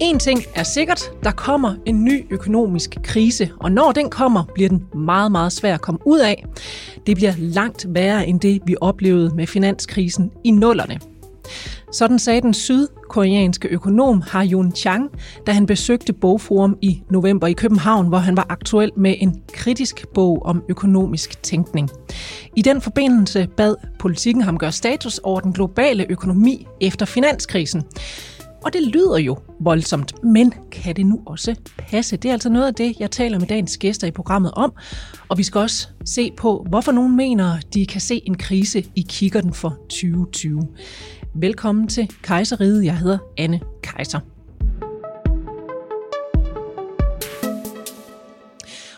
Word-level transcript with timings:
En 0.00 0.18
ting 0.18 0.42
er 0.54 0.62
sikkert, 0.62 1.10
der 1.22 1.30
kommer 1.30 1.74
en 1.86 2.04
ny 2.04 2.26
økonomisk 2.30 2.98
krise, 3.02 3.50
og 3.60 3.72
når 3.72 3.92
den 3.92 4.10
kommer, 4.10 4.44
bliver 4.54 4.68
den 4.68 4.84
meget, 4.94 5.32
meget 5.32 5.52
svær 5.52 5.74
at 5.74 5.80
komme 5.80 6.00
ud 6.04 6.20
af. 6.20 6.44
Det 7.06 7.16
bliver 7.16 7.32
langt 7.38 7.86
værre 7.88 8.26
end 8.26 8.40
det, 8.40 8.62
vi 8.66 8.76
oplevede 8.80 9.34
med 9.36 9.46
finanskrisen 9.46 10.30
i 10.44 10.50
nullerne. 10.50 11.00
Sådan 11.92 12.18
sagde 12.18 12.40
den 12.40 12.54
sydkoreanske 12.54 13.68
økonom 13.68 14.22
Ha 14.22 14.44
Yun 14.44 14.72
Chang, 14.76 15.10
da 15.46 15.52
han 15.52 15.66
besøgte 15.66 16.12
Bogforum 16.12 16.78
i 16.82 17.02
november 17.10 17.46
i 17.46 17.52
København, 17.52 18.08
hvor 18.08 18.18
han 18.18 18.36
var 18.36 18.46
aktuel 18.48 18.90
med 18.96 19.14
en 19.18 19.42
kritisk 19.52 20.06
bog 20.14 20.42
om 20.44 20.62
økonomisk 20.68 21.42
tænkning. 21.42 21.90
I 22.56 22.62
den 22.62 22.80
forbindelse 22.80 23.48
bad 23.56 23.74
politikken 23.98 24.42
ham 24.42 24.58
gøre 24.58 24.72
status 24.72 25.18
over 25.18 25.40
den 25.40 25.52
globale 25.52 26.06
økonomi 26.10 26.66
efter 26.80 27.06
finanskrisen. 27.06 27.82
Og 28.64 28.72
det 28.72 28.82
lyder 28.82 29.18
jo 29.18 29.38
voldsomt, 29.60 30.24
men 30.24 30.52
kan 30.72 30.96
det 30.96 31.06
nu 31.06 31.22
også 31.26 31.56
passe? 31.78 32.16
Det 32.16 32.28
er 32.28 32.32
altså 32.32 32.48
noget 32.48 32.66
af 32.66 32.74
det, 32.74 33.00
jeg 33.00 33.10
taler 33.10 33.38
med 33.38 33.46
dagens 33.46 33.78
gæster 33.78 34.06
i 34.06 34.10
programmet 34.10 34.52
om. 34.56 34.72
Og 35.28 35.38
vi 35.38 35.42
skal 35.42 35.58
også 35.58 35.88
se 36.04 36.32
på, 36.36 36.66
hvorfor 36.68 36.92
nogen 36.92 37.16
mener, 37.16 37.60
de 37.74 37.86
kan 37.86 38.00
se 38.00 38.22
en 38.26 38.36
krise 38.36 38.84
i 38.96 39.06
kikkerten 39.08 39.54
for 39.54 39.68
2020. 39.68 40.68
Velkommen 41.34 41.88
til 41.88 42.10
Kejseriet. 42.22 42.84
Jeg 42.84 42.98
hedder 42.98 43.18
Anne 43.38 43.60
Kejser. 43.82 44.20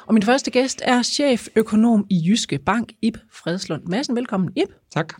Og 0.07 0.15
min 0.15 0.23
første 0.23 0.51
gæst 0.51 0.83
er 0.85 1.03
cheføkonom 1.03 2.07
i 2.11 2.23
Jyske 2.29 2.59
Bank, 2.59 2.93
Ib 3.03 3.17
Fredslund 3.33 3.83
Madsen. 3.87 4.17
Velkommen, 4.17 4.51
Ib. 4.57 4.69
Tak. 4.95 5.15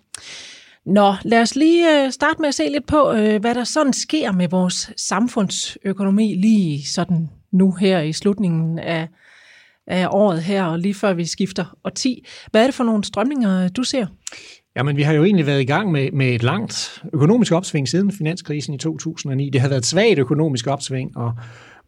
Nå, 0.87 1.15
lad 1.23 1.43
os 1.43 1.57
lige 1.57 2.05
øh, 2.05 2.13
starte 2.13 2.41
med 2.41 2.49
at 2.49 2.55
se 2.55 2.69
lidt 2.69 2.87
på, 2.87 3.13
øh, 3.13 3.41
hvad 3.41 3.55
der 3.55 3.65
sådan 3.65 3.93
sker 3.93 4.33
med 4.33 4.49
vores 4.49 4.91
samfundsøkonomi 4.97 6.35
lige 6.35 6.85
sådan 6.85 7.29
nu 7.53 7.73
her 7.73 8.01
i 8.01 8.13
slutningen 8.13 8.79
af, 8.79 9.09
af 9.87 10.09
året 10.11 10.43
her, 10.43 10.65
og 10.65 10.79
lige 10.79 10.95
før 10.95 11.15
vi 11.15 11.25
skifter 11.25 11.77
årti. 11.85 12.27
Hvad 12.51 12.63
er 12.63 12.67
det 12.67 12.75
for 12.75 12.85
nogle 12.85 13.05
strømninger, 13.05 13.65
øh, 13.65 13.71
du 13.77 13.83
ser? 13.83 14.07
Jamen, 14.77 14.97
vi 14.97 15.03
har 15.03 15.13
jo 15.13 15.25
egentlig 15.25 15.47
været 15.47 15.61
i 15.61 15.65
gang 15.65 15.93
med, 15.93 16.13
med 16.13 16.35
et 16.35 16.43
langt 16.43 17.03
økonomisk 17.13 17.53
opsving 17.53 17.89
siden 17.89 18.13
finanskrisen 18.13 18.75
i 18.75 18.79
2009. 18.79 19.51
Det 19.51 19.61
har 19.61 19.69
været 19.69 19.81
et 19.81 19.87
svagt 19.87 20.19
økonomisk 20.19 20.67
opsving, 20.67 21.17
og 21.17 21.33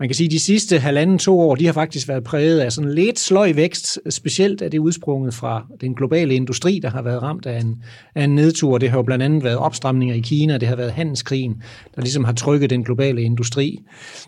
man 0.00 0.08
kan 0.08 0.14
sige, 0.14 0.26
at 0.26 0.30
de 0.30 0.40
sidste 0.40 0.78
halvanden 0.78 1.18
to 1.18 1.40
år, 1.40 1.54
de 1.54 1.66
har 1.66 1.72
faktisk 1.72 2.08
været 2.08 2.24
præget 2.24 2.60
af 2.60 2.72
sådan 2.72 2.94
lidt 2.94 3.18
sløj 3.18 3.52
vækst, 3.52 3.98
specielt 4.10 4.62
af 4.62 4.70
det 4.70 4.78
udsprunget 4.78 5.34
fra 5.34 5.66
den 5.80 5.94
globale 5.94 6.34
industri, 6.34 6.80
der 6.82 6.90
har 6.90 7.02
været 7.02 7.22
ramt 7.22 7.46
af 7.46 7.60
en, 7.60 7.82
af 8.14 8.24
en 8.24 8.34
nedtur. 8.34 8.78
Det 8.78 8.90
har 8.90 8.98
jo 8.98 9.02
blandt 9.02 9.24
andet 9.24 9.44
været 9.44 9.56
opstramninger 9.56 10.14
i 10.14 10.20
Kina, 10.20 10.58
det 10.58 10.68
har 10.68 10.76
været 10.76 10.92
handelskrigen, 10.92 11.62
der 11.96 12.02
ligesom 12.02 12.24
har 12.24 12.32
trykket 12.32 12.70
den 12.70 12.84
globale 12.84 13.22
industri. 13.22 13.78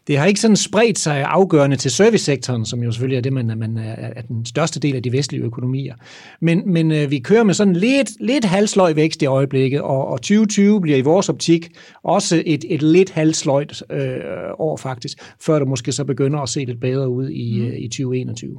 Det 0.07 0.19
har 0.19 0.27
ikke 0.27 0.41
sådan 0.41 0.57
spredt 0.57 0.99
sig 0.99 1.25
afgørende 1.25 1.77
til 1.77 1.91
servicesektoren, 1.91 2.67
som 2.67 2.83
jo 2.83 2.93
selvfølgelig 2.93 3.17
er 3.17 3.23
det, 3.23 3.33
man, 3.33 3.59
man 3.59 3.79
er, 3.79 3.95
er 4.17 4.23
den 4.23 4.47
største 4.47 4.81
del 4.81 4.97
af 4.97 5.03
de 5.03 5.13
vestlige 5.13 5.43
økonomier. 5.43 5.95
Men, 6.41 6.63
men 6.67 6.93
øh, 6.93 7.11
vi 7.11 7.19
kører 7.19 7.45
med 7.45 7.55
sådan 7.55 7.77
lidt, 7.77 8.11
lidt 8.21 8.45
halvsløj 8.45 8.93
vækst 8.93 9.23
i 9.23 9.27
øjeblikket, 9.27 9.81
og, 9.81 10.09
og 10.09 10.19
2020 10.19 10.81
bliver 10.81 10.99
i 10.99 11.01
vores 11.01 11.29
optik 11.29 11.69
også 12.03 12.43
et, 12.47 12.65
et 12.69 12.83
lidt 12.83 13.11
halvsløjt 13.11 13.83
øh, 13.93 14.17
år 14.59 14.77
faktisk, 14.77 15.19
før 15.41 15.60
der 15.61 15.67
måske 15.67 15.93
så 15.93 16.05
begynder 16.05 16.39
at 16.39 16.49
se 16.49 16.65
lidt 16.65 16.81
bedre 16.81 17.09
ud 17.09 17.29
i, 17.29 17.61
mm. 17.61 17.75
i 17.79 17.89
2021. 17.89 18.51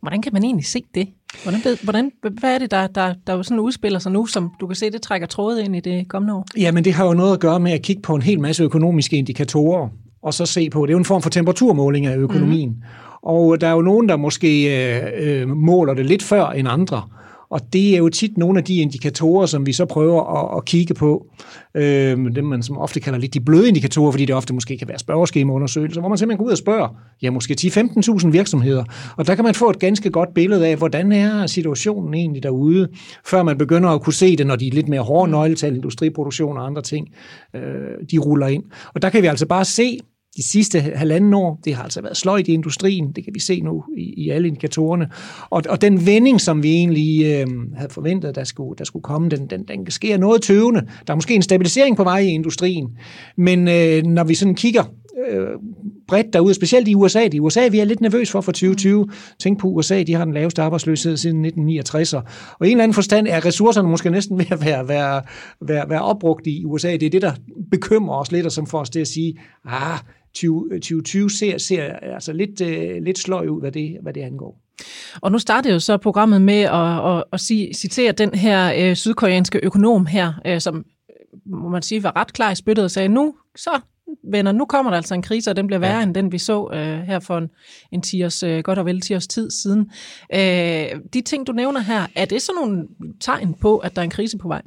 Hvordan 0.00 0.22
kan 0.22 0.32
man 0.32 0.44
egentlig 0.44 0.66
se 0.66 0.82
det? 0.94 1.08
Hvordan, 1.42 1.60
hvordan, 1.82 2.10
hvad 2.40 2.54
er 2.54 2.58
det, 2.58 2.70
der, 2.70 2.86
der, 2.86 3.14
der 3.26 3.42
sådan 3.42 3.60
udspiller 3.60 3.98
sig 3.98 4.12
nu, 4.12 4.26
som 4.26 4.50
du 4.60 4.66
kan 4.66 4.76
se, 4.76 4.90
det 4.90 5.02
trækker 5.02 5.26
trådet 5.26 5.64
ind 5.64 5.76
i 5.76 5.80
det 5.80 6.08
kommende 6.08 6.34
år? 6.34 6.46
Jamen, 6.56 6.84
det 6.84 6.92
har 6.92 7.06
jo 7.06 7.14
noget 7.14 7.32
at 7.32 7.40
gøre 7.40 7.60
med 7.60 7.72
at 7.72 7.82
kigge 7.82 8.02
på 8.02 8.14
en 8.14 8.22
hel 8.22 8.40
masse 8.40 8.62
økonomiske 8.62 9.16
indikatorer, 9.16 9.88
og 10.22 10.34
så 10.34 10.46
se 10.46 10.70
på, 10.70 10.86
det 10.86 10.90
er 10.90 10.94
jo 10.94 10.98
en 10.98 11.04
form 11.04 11.22
for 11.22 11.30
temperaturmåling 11.30 12.06
af 12.06 12.16
økonomien. 12.16 12.68
Mm. 12.68 12.82
Og 13.22 13.60
der 13.60 13.66
er 13.66 13.72
jo 13.72 13.82
nogen, 13.82 14.08
der 14.08 14.16
måske 14.16 14.78
øh, 14.96 15.02
øh, 15.16 15.48
måler 15.48 15.94
det 15.94 16.06
lidt 16.06 16.22
før 16.22 16.46
end 16.46 16.68
andre. 16.68 17.02
Og 17.54 17.60
det 17.72 17.94
er 17.94 17.98
jo 17.98 18.08
tit 18.08 18.38
nogle 18.38 18.58
af 18.58 18.64
de 18.64 18.76
indikatorer, 18.76 19.46
som 19.46 19.66
vi 19.66 19.72
så 19.72 19.84
prøver 19.84 20.22
at, 20.22 20.58
at 20.58 20.64
kigge 20.64 20.94
på. 20.94 21.26
Øh, 21.74 22.34
dem 22.34 22.44
man 22.44 22.62
som 22.62 22.78
ofte 22.78 23.00
kalder 23.00 23.18
lidt 23.18 23.34
de 23.34 23.40
bløde 23.40 23.68
indikatorer, 23.68 24.10
fordi 24.10 24.24
det 24.24 24.34
ofte 24.34 24.54
måske 24.54 24.78
kan 24.78 24.88
være 24.88 24.98
spørgeskemaundersøgelser, 24.98 26.00
hvor 26.00 26.08
man 26.08 26.18
simpelthen 26.18 26.38
går 26.38 26.46
ud 26.46 26.50
og 26.50 26.58
spørger, 26.58 26.88
ja 27.22 27.30
måske 27.30 27.56
10-15.000 27.60 28.28
virksomheder. 28.28 28.84
Og 29.16 29.26
der 29.26 29.34
kan 29.34 29.44
man 29.44 29.54
få 29.54 29.70
et 29.70 29.78
ganske 29.78 30.10
godt 30.10 30.34
billede 30.34 30.68
af, 30.68 30.76
hvordan 30.76 31.12
er 31.12 31.46
situationen 31.46 32.14
egentlig 32.14 32.42
derude, 32.42 32.88
før 33.26 33.42
man 33.42 33.58
begynder 33.58 33.88
at 33.88 34.02
kunne 34.02 34.14
se 34.14 34.36
det, 34.36 34.46
når 34.46 34.56
de 34.56 34.66
er 34.66 34.72
lidt 34.72 34.88
mere 34.88 35.00
hårde 35.00 35.30
nøgletal, 35.30 35.74
industriproduktion 35.76 36.58
og 36.58 36.66
andre 36.66 36.82
ting, 36.82 37.08
øh, 37.54 37.62
de 38.10 38.18
ruller 38.18 38.46
ind. 38.46 38.62
Og 38.94 39.02
der 39.02 39.08
kan 39.08 39.22
vi 39.22 39.26
altså 39.26 39.46
bare 39.46 39.64
se, 39.64 39.98
de 40.36 40.42
sidste 40.42 40.80
halvanden 40.80 41.34
år. 41.34 41.60
Det 41.64 41.74
har 41.74 41.82
altså 41.82 42.02
været 42.02 42.16
sløjt 42.16 42.48
i 42.48 42.52
industrien, 42.52 43.12
det 43.12 43.24
kan 43.24 43.34
vi 43.34 43.40
se 43.40 43.60
nu 43.60 43.84
i, 43.96 44.24
i 44.24 44.30
alle 44.30 44.48
indikatorerne. 44.48 45.10
Og, 45.50 45.62
og 45.68 45.80
den 45.80 46.06
vending, 46.06 46.40
som 46.40 46.62
vi 46.62 46.72
egentlig 46.72 47.24
øh, 47.24 47.46
havde 47.76 47.90
forventet, 47.90 48.34
der 48.34 48.44
skulle, 48.44 48.78
der 48.78 48.84
skulle 48.84 49.02
komme, 49.02 49.28
den, 49.28 49.46
den, 49.46 49.64
den 49.68 49.90
sker 49.90 50.18
noget 50.18 50.42
tøvende. 50.42 50.80
Der 51.06 51.12
er 51.12 51.14
måske 51.14 51.34
en 51.34 51.42
stabilisering 51.42 51.96
på 51.96 52.04
vej 52.04 52.18
i 52.18 52.28
industrien, 52.28 52.88
men 53.36 53.68
øh, 53.68 54.02
når 54.02 54.24
vi 54.24 54.34
sådan 54.34 54.54
kigger 54.54 54.84
øh, 55.28 55.46
bredt 56.08 56.32
derude, 56.32 56.54
specielt 56.54 56.88
i 56.88 56.94
USA. 56.94 57.28
I 57.32 57.40
USA 57.40 57.68
vi 57.68 57.80
er 57.80 57.84
lidt 57.84 58.00
nervøs 58.00 58.30
for 58.30 58.40
for 58.40 58.52
2020. 58.52 59.08
Tænk 59.38 59.60
på 59.60 59.68
USA, 59.68 60.02
de 60.02 60.14
har 60.14 60.24
den 60.24 60.34
laveste 60.34 60.62
arbejdsløshed 60.62 61.16
siden 61.16 61.44
1969. 61.44 62.14
Og 62.14 62.22
i 62.60 62.66
en 62.66 62.70
eller 62.70 62.82
anden 62.82 62.94
forstand 62.94 63.28
er 63.28 63.44
ressourcerne 63.44 63.88
måske 63.88 64.10
næsten 64.10 64.38
ved 64.38 64.46
at 64.50 64.64
være, 64.64 64.88
være, 64.88 65.22
være, 65.60 65.88
være 65.88 66.02
opbrugt 66.02 66.46
i 66.46 66.64
USA. 66.64 66.92
Det 66.92 67.02
er 67.02 67.10
det, 67.10 67.22
der 67.22 67.32
bekymrer 67.70 68.18
os 68.18 68.32
lidt, 68.32 68.46
og 68.46 68.52
som 68.52 68.66
får 68.66 68.80
os 68.80 68.90
til 68.90 69.00
at 69.00 69.08
sige, 69.08 69.38
ah, 69.64 69.98
2020 70.34 71.30
ser, 71.30 71.58
ser 71.58 71.82
altså 71.92 72.32
lidt, 72.32 72.60
øh, 72.60 73.02
lidt 73.02 73.18
sløj 73.18 73.46
ud, 73.46 73.60
hvad 73.60 73.72
det, 73.72 73.98
hvad 74.02 74.12
det 74.12 74.20
angår. 74.20 74.60
Og 75.20 75.32
nu 75.32 75.38
startede 75.38 75.72
jo 75.72 75.80
så 75.80 75.96
programmet 75.96 76.42
med 76.42 76.60
at, 76.60 77.16
at, 77.16 77.24
at 77.32 77.40
sige, 77.40 77.74
citere 77.74 78.12
den 78.12 78.34
her 78.34 78.72
øh, 78.78 78.96
sydkoreanske 78.96 79.60
økonom 79.62 80.06
her, 80.06 80.32
øh, 80.46 80.60
som 80.60 80.84
må 81.46 81.68
man 81.68 81.82
sige 81.82 82.02
var 82.02 82.16
ret 82.16 82.32
klar 82.32 82.50
i 82.50 82.54
spyttet 82.54 82.84
og 82.84 82.90
sagde, 82.90 83.08
nu 83.08 83.34
så 83.56 83.70
venner, 84.32 84.52
nu 84.52 84.64
kommer 84.64 84.90
der 84.90 84.96
altså 84.96 85.14
en 85.14 85.22
krise, 85.22 85.50
og 85.50 85.56
den 85.56 85.66
bliver 85.66 85.80
værre 85.80 85.96
ja. 85.96 86.02
end 86.02 86.14
den, 86.14 86.32
vi 86.32 86.38
så 86.38 86.70
øh, 86.72 87.02
her 87.02 87.20
for 87.20 87.38
en, 87.38 87.48
en 87.92 88.02
10 88.02 88.24
års, 88.24 88.42
øh, 88.42 88.62
godt 88.62 88.78
og 88.78 88.86
vel 88.86 89.00
10 89.00 89.14
års 89.14 89.26
tid 89.26 89.50
siden. 89.50 89.90
Øh, 90.34 91.00
de 91.12 91.20
ting, 91.20 91.46
du 91.46 91.52
nævner 91.52 91.80
her, 91.80 92.06
er 92.14 92.24
det 92.24 92.42
sådan 92.42 92.60
nogle 92.60 92.88
tegn 93.20 93.54
på, 93.54 93.78
at 93.78 93.96
der 93.96 94.02
er 94.02 94.04
en 94.04 94.10
krise 94.10 94.38
på 94.38 94.48
vej? 94.48 94.62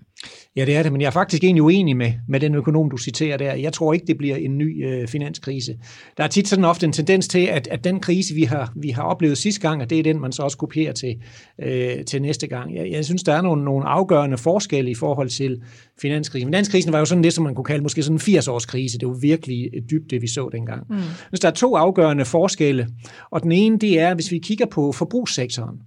Ja, 0.57 0.65
det 0.65 0.75
er 0.75 0.83
det, 0.83 0.91
men 0.91 1.01
jeg 1.01 1.07
er 1.07 1.11
faktisk 1.11 1.43
egentlig 1.43 1.63
uenig 1.63 1.97
med, 1.97 2.13
med 2.27 2.39
den 2.39 2.55
økonom, 2.55 2.89
du 2.89 2.97
citerer 2.97 3.37
der. 3.37 3.53
Jeg 3.53 3.73
tror 3.73 3.93
ikke, 3.93 4.05
det 4.05 4.17
bliver 4.17 4.35
en 4.35 4.57
ny 4.57 4.87
øh, 4.87 5.07
finanskrise. 5.07 5.75
Der 6.17 6.23
er 6.23 6.27
tit 6.27 6.47
sådan 6.47 6.65
ofte 6.65 6.85
en 6.85 6.91
tendens 6.91 7.27
til, 7.27 7.39
at, 7.39 7.67
at 7.67 7.83
den 7.83 7.99
krise, 7.99 8.33
vi 8.33 8.43
har, 8.43 8.73
vi 8.75 8.89
har 8.89 9.03
oplevet 9.03 9.37
sidste 9.37 9.61
gang, 9.61 9.81
at 9.81 9.89
det 9.89 9.99
er 9.99 10.03
den, 10.03 10.21
man 10.21 10.31
så 10.31 10.43
også 10.43 10.57
kopierer 10.57 10.93
til, 10.93 11.15
øh, 11.61 12.05
til 12.05 12.21
næste 12.21 12.47
gang. 12.47 12.75
Jeg, 12.75 12.91
jeg 12.91 13.05
synes, 13.05 13.23
der 13.23 13.33
er 13.33 13.41
nogle, 13.41 13.65
nogle 13.65 13.85
afgørende 13.85 14.37
forskelle 14.37 14.91
i 14.91 14.95
forhold 14.95 15.29
til 15.29 15.61
finanskrisen. 16.01 16.47
Finanskrisen 16.47 16.93
var 16.93 16.99
jo 16.99 17.05
sådan 17.05 17.23
det, 17.23 17.33
som 17.33 17.43
man 17.43 17.55
kunne 17.55 17.65
kalde 17.65 17.83
måske 17.83 18.03
sådan 18.03 18.19
en 18.27 18.37
80-års 18.37 18.65
krise. 18.65 18.99
Det 18.99 19.07
var 19.07 19.17
virkelig 19.21 19.71
dybt, 19.91 20.11
det 20.11 20.21
vi 20.21 20.27
så 20.27 20.49
dengang. 20.51 20.83
Mm. 20.89 20.97
Så 21.33 21.39
der 21.41 21.47
er 21.47 21.53
to 21.53 21.75
afgørende 21.75 22.25
forskelle, 22.25 22.87
og 23.31 23.43
den 23.43 23.51
ene, 23.51 23.79
det 23.79 23.99
er, 23.99 24.13
hvis 24.15 24.31
vi 24.31 24.37
kigger 24.39 24.65
på 24.65 24.91
forbrugssektoren, 24.91 25.77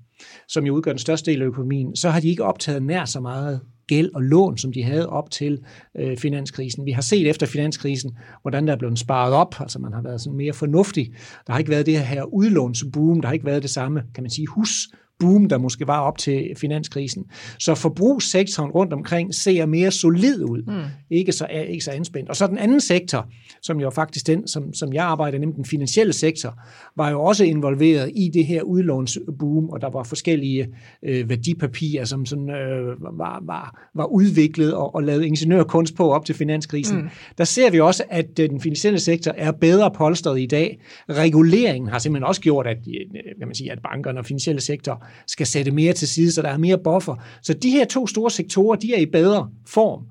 som 0.49 0.67
jo 0.67 0.75
udgør 0.75 0.93
den 0.93 0.99
største 0.99 1.31
del 1.31 1.43
af 1.43 1.47
økonomien, 1.47 1.97
så 1.97 2.11
har 2.11 2.21
de 2.21 2.29
ikke 2.29 2.45
optaget 2.45 2.83
nær 2.83 3.05
så 3.05 3.21
meget 3.21 3.61
gæld 3.91 4.11
og 4.15 4.23
lån, 4.23 4.59
som 4.59 4.73
de 4.73 4.83
havde 4.83 5.09
op 5.09 5.31
til 5.31 5.59
øh, 5.97 6.17
finanskrisen. 6.17 6.87
Vi 6.87 6.91
har 6.91 7.03
set 7.03 7.29
efter 7.29 7.47
finanskrisen, 7.47 8.17
hvordan 8.43 8.67
der 8.67 8.73
er 8.73 8.79
blevet 8.79 8.99
sparet 8.99 9.33
op, 9.33 9.55
altså 9.61 9.79
man 9.79 9.93
har 9.93 10.03
været 10.03 10.21
sådan 10.21 10.37
mere 10.37 10.53
fornuftig. 10.53 11.13
Der 11.47 11.53
har 11.53 11.59
ikke 11.59 11.71
været 11.71 11.87
det 11.87 11.99
her 11.99 12.25
udlånsboom, 12.25 13.21
der 13.21 13.29
har 13.29 13.33
ikke 13.33 13.47
været 13.47 13.63
det 13.63 13.71
samme, 13.71 14.03
kan 14.15 14.23
man 14.23 14.31
sige, 14.31 14.47
hus 14.47 14.89
boom, 15.21 15.49
der 15.49 15.59
måske 15.59 15.87
var 15.87 16.01
op 16.01 16.19
til 16.19 16.49
finanskrisen. 16.57 17.25
Så 17.59 17.75
forbrugssektoren 17.75 18.71
rundt 18.71 18.93
omkring 18.93 19.35
ser 19.35 19.67
mere 19.67 19.91
solid 19.91 20.45
ud, 20.45 20.63
mm. 20.67 20.83
ikke, 21.11 21.33
så, 21.33 21.47
ikke 21.69 21.85
så 21.85 21.91
anspændt. 21.91 22.29
Og 22.29 22.37
så 22.37 22.47
den 22.47 22.59
anden 22.59 22.81
sektor, 22.81 23.27
som 23.63 23.81
jo 23.81 23.91
faktisk 23.91 24.27
den, 24.27 24.49
som, 24.49 24.75
som 24.75 24.93
jeg 24.93 25.05
arbejder, 25.05 25.39
nemlig 25.39 25.57
den 25.57 25.65
finansielle 25.65 26.13
sektor, 26.13 26.59
var 26.97 27.11
jo 27.11 27.23
også 27.23 27.45
involveret 27.45 28.13
i 28.17 28.31
det 28.35 28.47
her 28.47 28.63
udlånsboom, 28.63 29.71
og 29.71 29.81
der 29.81 29.91
var 29.91 30.03
forskellige 30.03 30.69
øh, 31.05 31.29
værdipapirer, 31.29 32.05
som 32.05 32.27
sådan, 32.27 32.51
øh, 32.51 33.03
var, 33.19 33.43
var, 33.47 33.91
var 33.95 34.05
udviklet 34.05 34.75
og, 34.75 34.95
og 34.95 35.03
lavet 35.03 35.25
ingeniørkunst 35.25 35.95
på 35.95 36.13
op 36.13 36.25
til 36.25 36.35
finanskrisen. 36.35 36.97
Mm. 36.97 37.09
Der 37.39 37.45
ser 37.45 37.71
vi 37.71 37.81
også, 37.81 38.05
at 38.11 38.39
øh, 38.41 38.51
den 38.51 38.61
finansielle 38.61 39.01
sektor 39.01 39.33
er 39.37 39.53
bedre 39.53 39.91
polstret 39.91 40.41
i 40.41 40.47
dag. 40.47 40.81
Reguleringen 41.11 41.91
har 41.91 41.99
simpelthen 41.99 42.29
også 42.29 42.41
gjort, 42.41 42.67
at, 42.67 42.77
øh, 42.77 43.23
kan 43.39 43.49
man 43.49 43.55
sige, 43.55 43.73
at 43.73 43.79
bankerne 43.83 44.19
og 44.19 44.27
finansielle 44.27 44.61
sektor 44.61 45.07
skal 45.27 45.47
sætte 45.47 45.71
mere 45.71 45.93
til 45.93 46.09
side, 46.09 46.33
så 46.33 46.43
der 46.43 46.49
er 46.49 46.59
mere 46.59 46.79
buffer. 46.79 47.17
Så 47.43 47.55
de 47.55 47.71
her 47.71 47.85
to 47.85 48.07
store 48.07 48.31
sektorer, 48.31 48.77
de 48.77 48.95
er 48.95 48.99
i 48.99 49.07
bedre 49.07 49.51
form. 49.67 50.05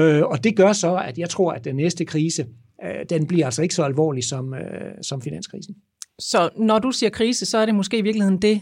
Øh, 0.00 0.22
og 0.22 0.44
det 0.44 0.56
gør 0.56 0.72
så, 0.72 0.96
at 0.96 1.18
jeg 1.18 1.30
tror, 1.30 1.52
at 1.52 1.64
den 1.64 1.76
næste 1.76 2.04
krise, 2.04 2.46
øh, 2.84 3.04
den 3.10 3.26
bliver 3.26 3.44
altså 3.44 3.62
ikke 3.62 3.74
så 3.74 3.82
alvorlig 3.82 4.24
som, 4.24 4.54
øh, 4.54 4.60
som 5.02 5.22
finanskrisen. 5.22 5.74
Så 6.18 6.48
når 6.56 6.78
du 6.78 6.90
siger 6.90 7.10
krise, 7.10 7.46
så 7.46 7.58
er 7.58 7.66
det 7.66 7.74
måske 7.74 7.98
i 7.98 8.02
virkeligheden 8.02 8.42
det, 8.42 8.60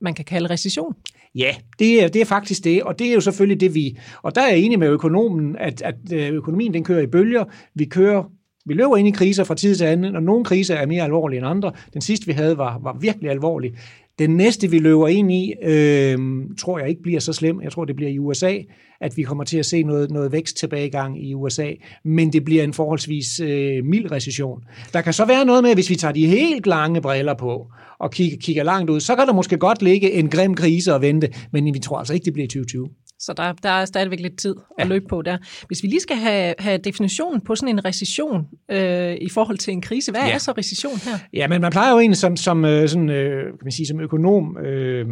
man 0.00 0.14
kan 0.14 0.24
kalde 0.24 0.50
recession? 0.50 0.94
Ja, 1.34 1.54
det 1.78 2.02
er, 2.02 2.08
det 2.08 2.20
er 2.20 2.24
faktisk 2.24 2.64
det, 2.64 2.82
og 2.82 2.98
det 2.98 3.06
er 3.06 3.14
jo 3.14 3.20
selvfølgelig 3.20 3.60
det, 3.60 3.74
vi... 3.74 3.98
Og 4.22 4.34
der 4.34 4.40
er 4.40 4.48
jeg 4.48 4.58
enig 4.58 4.78
med 4.78 4.88
økonomen, 4.88 5.56
at, 5.56 5.82
at 5.82 6.12
økonomien 6.12 6.74
den 6.74 6.84
kører 6.84 7.02
i 7.02 7.06
bølger. 7.06 7.44
Vi 7.74 7.84
kører 7.84 8.24
Vi 8.66 8.74
løber 8.74 8.96
ind 8.96 9.08
i 9.08 9.10
kriser 9.10 9.44
fra 9.44 9.54
tid 9.54 9.76
til 9.76 9.84
anden, 9.84 10.16
og 10.16 10.22
nogle 10.22 10.44
kriser 10.44 10.74
er 10.74 10.86
mere 10.86 11.04
alvorlige 11.04 11.38
end 11.38 11.46
andre. 11.46 11.72
Den 11.92 12.00
sidste, 12.00 12.26
vi 12.26 12.32
havde, 12.32 12.58
var, 12.58 12.78
var 12.82 12.96
virkelig 13.00 13.30
alvorlig. 13.30 13.74
Den 14.18 14.30
næste, 14.30 14.70
vi 14.70 14.78
løber 14.78 15.08
ind 15.08 15.32
i, 15.32 15.54
øh, 15.62 16.18
tror 16.58 16.78
jeg 16.78 16.88
ikke 16.88 17.02
bliver 17.02 17.20
så 17.20 17.32
slem. 17.32 17.62
Jeg 17.62 17.72
tror, 17.72 17.84
det 17.84 17.96
bliver 17.96 18.10
i 18.10 18.18
USA, 18.18 18.58
at 19.00 19.16
vi 19.16 19.22
kommer 19.22 19.44
til 19.44 19.58
at 19.58 19.66
se 19.66 19.82
noget, 19.82 20.10
noget 20.10 20.32
vækst 20.32 20.56
tilbagegang 20.56 21.24
i 21.24 21.34
USA, 21.34 21.70
men 22.04 22.32
det 22.32 22.44
bliver 22.44 22.64
en 22.64 22.72
forholdsvis 22.72 23.40
øh, 23.40 23.84
mild 23.84 24.10
recession. 24.10 24.60
Der 24.92 25.00
kan 25.00 25.12
så 25.12 25.24
være 25.24 25.44
noget 25.44 25.62
med, 25.62 25.74
hvis 25.74 25.90
vi 25.90 25.94
tager 25.94 26.12
de 26.12 26.26
helt 26.26 26.66
lange 26.66 27.00
briller 27.00 27.34
på 27.34 27.66
og 27.98 28.10
kigger, 28.10 28.36
kigger 28.40 28.62
langt 28.62 28.90
ud, 28.90 29.00
så 29.00 29.16
kan 29.16 29.26
der 29.26 29.32
måske 29.32 29.56
godt 29.56 29.82
ligge 29.82 30.12
en 30.12 30.28
grim 30.28 30.54
krise 30.54 30.94
og 30.94 31.02
vente, 31.02 31.32
men 31.52 31.74
vi 31.74 31.78
tror 31.78 31.98
altså 31.98 32.14
ikke, 32.14 32.24
det 32.24 32.32
bliver 32.32 32.48
2020. 32.48 32.88
Så 33.24 33.32
der, 33.36 33.52
der 33.52 33.68
er 33.68 33.84
stadigvæk 33.84 34.20
lidt 34.20 34.38
tid 34.38 34.54
at 34.78 34.86
løbe 34.86 35.04
på 35.08 35.22
der. 35.22 35.38
Hvis 35.66 35.82
vi 35.82 35.88
lige 35.88 36.00
skal 36.00 36.16
have, 36.16 36.54
have 36.58 36.78
definitionen 36.78 37.40
på 37.40 37.56
sådan 37.56 37.68
en 37.68 37.84
recession 37.84 38.46
øh, 38.70 39.16
i 39.20 39.28
forhold 39.28 39.58
til 39.58 39.72
en 39.72 39.80
krise, 39.80 40.10
hvad 40.10 40.20
ja. 40.20 40.34
er 40.34 40.38
så 40.38 40.52
recession 40.58 40.96
her? 41.04 41.18
Ja, 41.32 41.48
men 41.48 41.60
man 41.60 41.72
plejer 41.72 41.92
jo 41.92 41.98
egentlig 41.98 42.18
som, 42.18 42.36
som, 42.36 42.64
øh, 42.64 42.88
sådan, 42.88 43.10
øh, 43.10 43.44
kan 43.44 43.58
man 43.62 43.72
sige, 43.72 43.86
som 43.86 44.00
økonom 44.00 44.58
øh, 44.58 45.06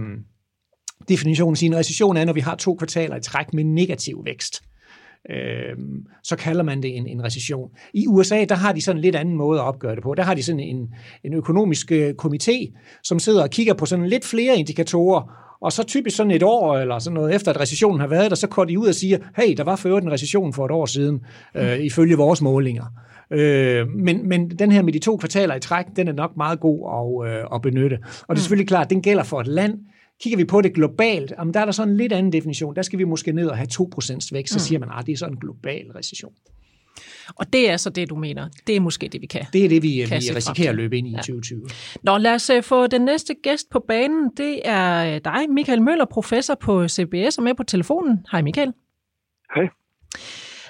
definitionen 1.08 1.52
at 1.52 1.58
sige, 1.58 1.66
en 1.66 1.76
recession 1.76 2.16
er, 2.16 2.24
når 2.24 2.32
vi 2.32 2.40
har 2.40 2.54
to 2.54 2.74
kvartaler 2.74 3.16
i 3.16 3.20
træk 3.20 3.54
med 3.54 3.64
negativ 3.64 4.22
vækst. 4.24 4.62
Øh, 5.30 5.76
så 6.22 6.36
kalder 6.36 6.62
man 6.62 6.82
det 6.82 6.96
en, 6.96 7.06
en 7.06 7.24
recession. 7.24 7.70
I 7.94 8.06
USA, 8.06 8.44
der 8.44 8.54
har 8.54 8.72
de 8.72 8.80
sådan 8.80 8.96
en 8.98 9.02
lidt 9.02 9.16
anden 9.16 9.36
måde 9.36 9.60
at 9.60 9.64
opgøre 9.64 9.94
det 9.94 10.02
på. 10.02 10.14
Der 10.14 10.22
har 10.22 10.34
de 10.34 10.42
sådan 10.42 10.60
en, 10.60 10.94
en 11.24 11.34
økonomisk 11.34 11.92
øh, 11.92 12.14
komité, 12.22 12.78
som 13.02 13.18
sidder 13.18 13.42
og 13.42 13.50
kigger 13.50 13.74
på 13.74 13.86
sådan 13.86 14.06
lidt 14.06 14.24
flere 14.24 14.56
indikatorer, 14.56 15.42
og 15.62 15.72
så 15.72 15.82
typisk 15.82 16.16
sådan 16.16 16.30
et 16.30 16.42
år 16.42 16.78
eller 16.78 16.98
sådan 16.98 17.14
noget 17.14 17.34
efter, 17.34 17.50
at 17.50 17.60
recessionen 17.60 18.00
har 18.00 18.06
været 18.06 18.30
der, 18.30 18.36
så 18.36 18.46
går 18.46 18.64
de 18.64 18.78
ud 18.78 18.86
og 18.86 18.94
siger, 18.94 19.18
hey, 19.36 19.54
der 19.56 19.64
var 19.64 19.76
før 19.76 19.96
en 19.96 20.12
recession 20.12 20.52
for 20.52 20.64
et 20.64 20.70
år 20.70 20.86
siden, 20.86 21.20
øh, 21.54 21.78
ifølge 21.78 22.16
vores 22.16 22.42
målinger. 22.42 22.84
Øh, 23.30 23.88
men, 23.88 24.28
men 24.28 24.50
den 24.50 24.72
her 24.72 24.82
med 24.82 24.92
de 24.92 24.98
to 24.98 25.16
kvartaler 25.16 25.54
i 25.54 25.60
træk, 25.60 25.86
den 25.96 26.08
er 26.08 26.12
nok 26.12 26.36
meget 26.36 26.60
god 26.60 26.80
at, 27.26 27.32
øh, 27.32 27.44
at 27.54 27.62
benytte. 27.62 27.94
Og 27.94 28.02
det 28.02 28.28
er 28.28 28.32
mm. 28.32 28.36
selvfølgelig 28.36 28.68
klart, 28.68 28.90
den 28.90 29.02
gælder 29.02 29.22
for 29.22 29.40
et 29.40 29.46
land. 29.46 29.78
Kigger 30.22 30.36
vi 30.36 30.44
på 30.44 30.60
det 30.60 30.74
globalt, 30.74 31.32
jamen 31.38 31.54
der 31.54 31.60
er 31.60 31.64
der 31.64 31.72
sådan 31.72 31.92
en 31.92 31.96
lidt 31.96 32.12
anden 32.12 32.32
definition. 32.32 32.76
Der 32.76 32.82
skal 32.82 32.98
vi 32.98 33.04
måske 33.04 33.32
ned 33.32 33.46
og 33.48 33.56
have 33.56 33.68
2% 33.72 34.28
vækst, 34.32 34.52
så 34.52 34.56
mm. 34.56 34.60
siger 34.60 34.78
man, 34.78 34.88
at 34.88 34.94
ah, 34.98 35.06
det 35.06 35.12
er 35.12 35.16
sådan 35.16 35.34
en 35.34 35.40
global 35.40 35.86
recession. 35.96 36.32
Og 37.36 37.52
det 37.52 37.70
er 37.70 37.76
så 37.76 37.90
det, 37.90 38.10
du 38.10 38.16
mener. 38.16 38.48
Det 38.66 38.76
er 38.76 38.80
måske 38.80 39.08
det, 39.08 39.20
vi 39.20 39.26
kan. 39.26 39.46
Det 39.52 39.64
er 39.64 39.68
det, 39.68 39.82
vi, 39.82 39.88
vi 39.88 40.04
risikerer 40.14 40.68
at 40.68 40.74
løbe 40.74 40.98
ind 40.98 41.08
i 41.08 41.10
ja. 41.10 41.16
2020. 41.16 41.62
Nå, 42.02 42.18
lad 42.18 42.34
os 42.34 42.50
øh, 42.50 42.62
få 42.62 42.86
den 42.86 43.02
næste 43.02 43.34
gæst 43.42 43.70
på 43.70 43.84
banen. 43.88 44.30
Det 44.36 44.60
er 44.64 45.14
øh, 45.14 45.20
dig, 45.24 45.50
Michael 45.50 45.82
Møller, 45.82 46.04
professor 46.04 46.54
på 46.54 46.88
CBS, 46.88 47.38
og 47.38 47.44
med 47.44 47.54
på 47.54 47.62
telefonen. 47.62 48.26
Hej 48.32 48.42
Michael. 48.42 48.72
Hej. 49.54 49.68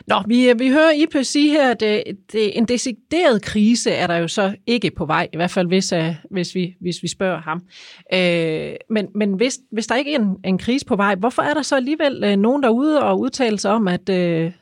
Nå, 0.07 0.17
vi, 0.27 0.51
øh, 0.51 0.59
vi 0.59 0.69
hører 0.69 0.91
Ipe 0.91 1.25
sige 1.25 1.51
her, 1.51 1.71
at 1.71 1.81
det, 1.81 2.03
det, 2.33 2.59
en 2.59 2.65
decideret 2.65 3.43
krise 3.43 3.91
er 3.91 4.07
der 4.07 4.17
jo 4.17 4.29
så 4.29 4.55
ikke 4.67 4.91
på 4.97 5.07
vej, 5.07 5.29
i 5.33 5.37
hvert 5.37 5.51
fald 5.51 5.67
hvis, 5.67 5.93
uh, 5.93 6.15
hvis, 6.31 6.55
vi, 6.55 6.75
hvis 6.81 7.03
vi 7.03 7.09
spørger 7.09 7.41
ham. 7.41 7.63
Uh, 8.15 8.95
men 8.95 9.09
men 9.15 9.35
hvis, 9.35 9.59
hvis 9.73 9.87
der 9.87 9.97
ikke 9.97 10.15
er 10.15 10.19
en, 10.19 10.37
en 10.45 10.59
krise 10.59 10.87
på 10.87 10.97
vej, 10.97 11.15
hvorfor 11.15 11.43
er 11.43 11.55
der 11.55 11.63
så 11.63 11.77
alligevel 11.77 12.25
uh, 12.25 12.41
nogen 12.41 12.63
derude 12.63 13.03
og 13.03 13.21
udtale 13.21 13.59
sig 13.59 13.71
om, 13.71 13.89
at, 13.89 14.09
uh, 14.09 14.53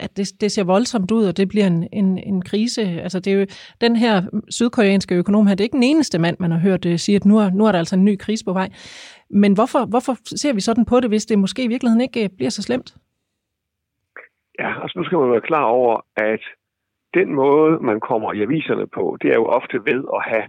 at 0.00 0.16
det, 0.16 0.40
det 0.40 0.52
ser 0.52 0.64
voldsomt 0.64 1.10
ud, 1.10 1.24
og 1.24 1.36
det 1.36 1.48
bliver 1.48 1.66
en, 1.66 1.88
en, 1.92 2.18
en 2.18 2.42
krise. 2.42 2.82
Altså 2.82 3.20
det 3.20 3.32
er 3.32 3.40
jo 3.40 3.46
den 3.80 3.96
her 3.96 4.22
sydkoreanske 4.50 5.14
økonom 5.14 5.46
her, 5.46 5.54
det 5.54 5.60
er 5.60 5.64
ikke 5.64 5.80
den 5.82 5.82
eneste 5.82 6.18
mand, 6.18 6.36
man 6.40 6.50
har 6.50 6.58
hørt 6.58 6.86
uh, 6.86 6.96
sige, 6.96 7.16
at 7.16 7.24
nu 7.24 7.38
er, 7.38 7.50
nu 7.50 7.66
er 7.66 7.72
der 7.72 7.78
altså 7.78 7.96
en 7.96 8.04
ny 8.04 8.16
krise 8.18 8.44
på 8.44 8.52
vej. 8.52 8.68
Men 9.30 9.52
hvorfor, 9.54 9.86
hvorfor 9.86 10.14
ser 10.36 10.52
vi 10.52 10.60
sådan 10.60 10.84
på 10.84 11.00
det, 11.00 11.10
hvis 11.10 11.26
det 11.26 11.38
måske 11.38 11.64
i 11.64 11.68
virkeligheden 11.68 12.00
ikke 12.00 12.24
øh, 12.24 12.30
bliver 12.36 12.50
så 12.50 12.62
slemt? 12.62 12.94
Ja, 14.58 14.82
altså 14.82 14.98
nu 14.98 15.04
skal 15.04 15.18
man 15.18 15.30
være 15.30 15.48
klar 15.50 15.64
over, 15.64 16.00
at 16.16 16.40
den 17.14 17.34
måde, 17.34 17.78
man 17.80 18.00
kommer 18.00 18.32
i 18.32 18.42
aviserne 18.42 18.86
på, 18.86 19.16
det 19.22 19.30
er 19.30 19.34
jo 19.34 19.46
ofte 19.46 19.76
ved 19.84 20.04
at 20.16 20.22
have 20.30 20.46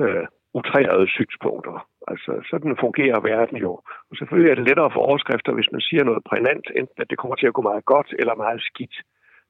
øh, 0.00 0.26
utrærede 0.54 1.08
synspunkter. 1.08 1.86
Altså, 2.12 2.32
sådan 2.50 2.76
fungerer 2.84 3.20
verden 3.20 3.56
jo. 3.56 3.72
Og 4.10 4.14
selvfølgelig 4.18 4.50
er 4.50 4.54
det 4.54 4.68
lettere 4.68 4.90
for 4.92 5.00
overskrifter, 5.08 5.52
hvis 5.52 5.72
man 5.72 5.80
siger 5.80 6.04
noget 6.04 6.24
prænant, 6.30 6.66
enten 6.80 6.98
at 7.02 7.10
det 7.10 7.18
kommer 7.18 7.36
til 7.36 7.46
at 7.46 7.56
gå 7.56 7.62
meget 7.62 7.84
godt 7.84 8.14
eller 8.18 8.34
meget 8.34 8.60
skidt. 8.62 8.96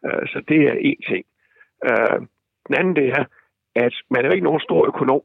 Uh, 0.06 0.24
så 0.32 0.38
det 0.48 0.60
er 0.70 0.76
en 0.88 1.00
ting. 1.10 1.24
Uh, 1.88 2.18
den 2.66 2.74
anden 2.78 2.96
det 2.96 3.08
er, 3.18 3.24
at 3.86 3.94
man 4.10 4.20
er 4.20 4.28
jo 4.28 4.34
ikke 4.34 4.48
nogen 4.48 4.66
stor 4.68 4.86
økonom, 4.86 5.22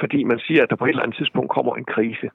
fordi 0.00 0.24
man 0.24 0.38
siger, 0.38 0.62
at 0.62 0.70
der 0.70 0.76
på 0.76 0.84
et 0.84 0.88
eller 0.88 1.02
andet 1.02 1.16
tidspunkt 1.16 1.50
kommer 1.50 1.74
en 1.74 1.92
krise. 1.94 2.28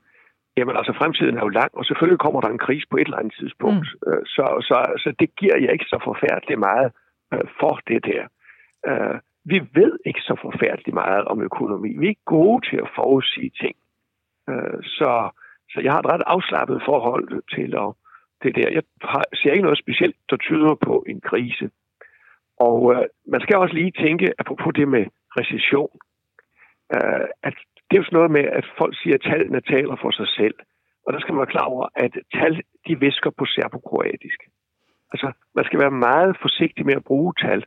Jamen 0.58 0.76
altså, 0.78 0.94
fremtiden 0.94 1.38
er 1.38 1.44
jo 1.48 1.58
lang, 1.60 1.72
og 1.80 1.86
selvfølgelig 1.86 2.20
kommer 2.20 2.42
der 2.42 2.50
en 2.50 2.66
krise 2.68 2.88
på 2.92 2.98
et 2.98 3.08
eller 3.08 3.22
andet 3.22 3.36
tidspunkt. 3.42 3.88
Mm. 3.94 4.12
Uh, 4.12 4.24
så, 4.36 4.46
så, 4.70 4.78
så 5.04 5.10
det 5.20 5.30
giver 5.40 5.58
jeg 5.58 5.72
ikke 5.74 5.92
så 5.94 6.00
forfærdeligt 6.04 6.60
meget 6.60 6.90
uh, 7.34 7.48
for 7.60 7.76
det 7.88 8.06
der. 8.12 8.24
Uh, 8.92 9.18
vi 9.46 9.58
ved 9.74 10.00
ikke 10.06 10.22
så 10.22 10.36
forfærdeligt 10.42 10.94
meget 10.94 11.26
om 11.26 11.42
økonomi. 11.42 11.98
Vi 11.98 12.06
er 12.06 12.10
ikke 12.10 12.32
gode 12.40 12.70
til 12.70 12.78
at 12.78 12.90
forudsige 12.96 13.52
ting. 13.62 13.76
Øh, 14.50 14.80
så, 14.84 15.30
så 15.72 15.82
jeg 15.84 15.92
har 15.92 16.00
et 16.00 16.12
ret 16.14 16.24
afslappet 16.26 16.82
forhold 16.86 17.28
til 17.56 17.70
at, 17.84 17.90
det 18.44 18.56
der. 18.56 18.70
Jeg 18.78 18.84
har, 19.02 19.24
ser 19.34 19.52
ikke 19.52 19.68
noget 19.68 19.84
specielt, 19.84 20.16
der 20.30 20.38
tyder 20.38 20.76
på 20.88 21.04
en 21.08 21.22
krise. 21.22 21.70
Og 22.60 22.94
øh, 22.94 23.04
man 23.28 23.42
skal 23.42 23.58
også 23.58 23.76
lige 23.76 23.92
tænke, 23.92 24.34
apropos 24.40 24.74
det 24.76 24.88
med 24.88 25.06
recession, 25.40 25.94
øh, 26.96 27.26
at 27.48 27.56
det 27.86 27.94
er 27.96 28.02
jo 28.02 28.04
sådan 28.04 28.18
noget 28.18 28.32
med, 28.32 28.46
at 28.60 28.66
folk 28.78 28.94
siger, 29.02 29.16
at 29.16 29.26
tallene 29.32 29.62
taler 29.62 29.96
for 30.02 30.12
sig 30.12 30.28
selv. 30.28 30.56
Og 31.06 31.14
der 31.14 31.20
skal 31.20 31.34
man 31.34 31.40
være 31.40 31.56
klar 31.56 31.68
over, 31.74 31.88
at 31.96 32.14
tal, 32.34 32.62
de 32.88 33.00
visker 33.00 33.30
på 33.30 33.46
serbokroatisk. 33.46 34.40
Altså, 35.14 35.32
man 35.56 35.66
skal 35.66 35.80
være 35.80 35.92
meget 36.10 36.38
forsigtig 36.42 36.86
med 36.86 36.96
at 36.96 37.04
bruge 37.04 37.34
tal. 37.42 37.66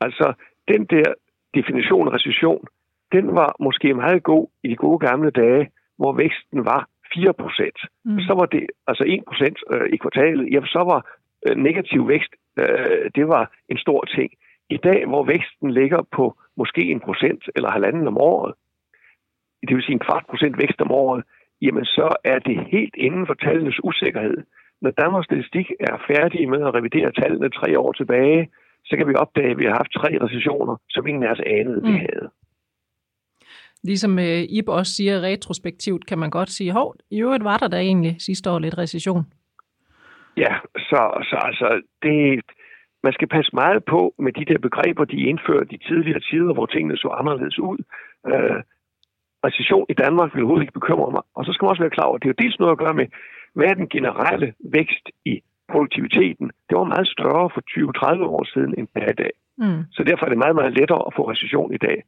Altså, 0.00 0.32
den 0.68 0.84
der 0.84 1.08
definition 1.54 2.08
af 2.08 2.14
recession, 2.14 2.64
den 3.12 3.34
var 3.34 3.56
måske 3.60 3.94
meget 3.94 4.22
god 4.22 4.46
i 4.64 4.68
de 4.68 4.76
gode 4.76 4.98
gamle 4.98 5.30
dage, 5.30 5.70
hvor 5.98 6.12
væksten 6.12 6.64
var 6.64 6.88
4 7.14 7.32
procent. 7.32 7.78
Mm. 8.04 8.20
Så 8.20 8.32
var 8.34 8.46
det 8.46 8.66
altså 8.86 9.04
1 9.06 9.24
procent 9.28 9.58
øh, 9.72 9.88
i 9.94 9.96
kvartalet. 9.96 10.52
Jamen, 10.52 10.66
så 10.76 10.82
var 10.90 11.00
øh, 11.46 11.56
negativ 11.56 12.08
vækst, 12.08 12.32
øh, 12.58 13.10
det 13.14 13.28
var 13.28 13.44
en 13.68 13.78
stor 13.78 14.04
ting. 14.16 14.30
I 14.70 14.76
dag, 14.76 15.06
hvor 15.06 15.24
væksten 15.24 15.70
ligger 15.70 16.02
på 16.16 16.24
måske 16.56 16.82
en 16.82 17.00
procent 17.00 17.42
eller 17.56 17.70
halvanden 17.70 18.06
om 18.08 18.18
året, 18.18 18.54
det 19.68 19.76
vil 19.76 19.84
sige 19.84 19.98
en 19.98 20.06
kvart 20.08 20.24
procent 20.30 20.58
vækst 20.58 20.80
om 20.80 20.90
året, 20.90 21.24
jamen 21.62 21.84
så 21.84 22.16
er 22.24 22.38
det 22.38 22.66
helt 22.74 22.94
inden 22.96 23.26
for 23.26 23.34
tallenes 23.34 23.84
usikkerhed. 23.84 24.36
Når 24.82 24.90
Danmarks 24.90 25.24
Statistik 25.24 25.70
er 25.80 26.04
færdige 26.10 26.46
med 26.46 26.60
at 26.66 26.74
revidere 26.74 27.12
tallene 27.12 27.50
tre 27.50 27.78
år 27.78 27.92
tilbage, 27.92 28.50
så 28.84 28.96
kan 28.96 29.08
vi 29.08 29.14
opdage, 29.14 29.50
at 29.50 29.58
vi 29.58 29.64
har 29.64 29.76
haft 29.80 29.92
tre 30.00 30.10
recessioner, 30.24 30.76
som 30.90 31.06
ingen 31.06 31.22
af 31.22 31.30
os 31.30 31.40
anede, 31.46 31.80
mm. 31.80 31.86
vi 31.86 31.98
havde. 31.98 32.28
Ligesom 33.84 34.18
øh, 34.18 34.42
Ib 34.56 34.68
også 34.68 34.92
siger 34.92 35.20
retrospektivt, 35.20 36.06
kan 36.06 36.18
man 36.18 36.30
godt 36.30 36.50
sige, 36.50 36.72
hov, 36.72 36.94
i 37.10 37.20
øvrigt 37.22 37.44
var 37.44 37.56
der 37.56 37.68
da 37.68 37.78
egentlig 37.78 38.16
sidste 38.18 38.50
år 38.50 38.58
lidt 38.58 38.78
recession. 38.78 39.24
Ja, 40.36 40.52
så, 40.76 41.00
så 41.30 41.36
altså, 41.48 41.82
det, 42.02 42.40
man 43.02 43.12
skal 43.12 43.28
passe 43.28 43.50
meget 43.52 43.84
på 43.84 44.14
med 44.18 44.32
de 44.32 44.44
der 44.44 44.58
begreber, 44.58 45.04
de 45.04 45.16
indførte 45.30 45.74
i 45.74 45.78
tidligere 45.88 46.20
tider, 46.20 46.52
hvor 46.54 46.66
tingene 46.66 46.96
så 46.96 47.08
anderledes 47.08 47.58
ud. 47.58 47.78
Øh, 48.26 48.60
recession 49.46 49.86
i 49.88 49.94
Danmark 50.04 50.34
vil 50.34 50.42
overhovedet 50.42 50.64
ikke 50.66 50.80
bekymre 50.80 51.10
mig. 51.16 51.22
Og 51.36 51.44
så 51.44 51.52
skal 51.52 51.64
man 51.64 51.70
også 51.70 51.82
være 51.82 51.96
klar 51.96 52.08
over, 52.08 52.16
at 52.16 52.22
det 52.22 52.28
er 52.28 52.34
jo 52.34 52.42
dels 52.44 52.58
noget 52.58 52.72
at 52.72 52.82
gøre 52.84 52.94
med, 53.00 53.06
hvad 53.54 53.66
er 53.66 53.74
den 53.74 53.88
generelle 53.88 54.54
vækst 54.78 55.06
i 55.24 55.34
produktiviteten. 55.72 56.46
Det 56.68 56.74
var 56.78 56.92
meget 56.94 57.08
større 57.16 57.46
for 57.54 57.62
20-30 57.70 58.24
år 58.36 58.44
siden 58.52 58.74
end 58.78 58.88
i 58.96 59.18
dag. 59.24 59.34
Mm. 59.58 59.82
Så 59.96 60.00
derfor 60.08 60.24
er 60.24 60.30
det 60.30 60.44
meget, 60.44 60.56
meget 60.60 60.76
lettere 60.78 61.02
at 61.06 61.14
få 61.16 61.22
recession 61.30 61.74
i 61.74 61.80
dag. 61.86 61.98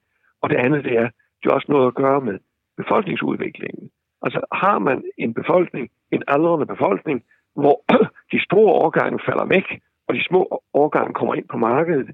Og 0.42 0.50
det 0.50 0.56
andet, 0.56 0.84
det 0.84 0.94
er, 1.02 1.08
har 1.44 1.52
også 1.52 1.66
noget 1.68 1.86
at 1.86 1.94
gøre 1.94 2.20
med 2.20 2.38
befolkningsudviklingen. 2.76 3.90
Altså 4.22 4.40
har 4.52 4.78
man 4.78 5.02
en 5.18 5.34
befolkning, 5.34 5.90
en 6.10 6.22
aldrende 6.28 6.66
befolkning, 6.66 7.24
hvor 7.54 7.76
de 8.32 8.44
store 8.44 8.72
årgange 8.72 9.18
falder 9.26 9.44
væk, 9.44 9.80
og 10.08 10.14
de 10.14 10.24
små 10.28 10.62
årgange 10.74 11.14
kommer 11.14 11.34
ind 11.34 11.48
på 11.48 11.56
markedet, 11.56 12.10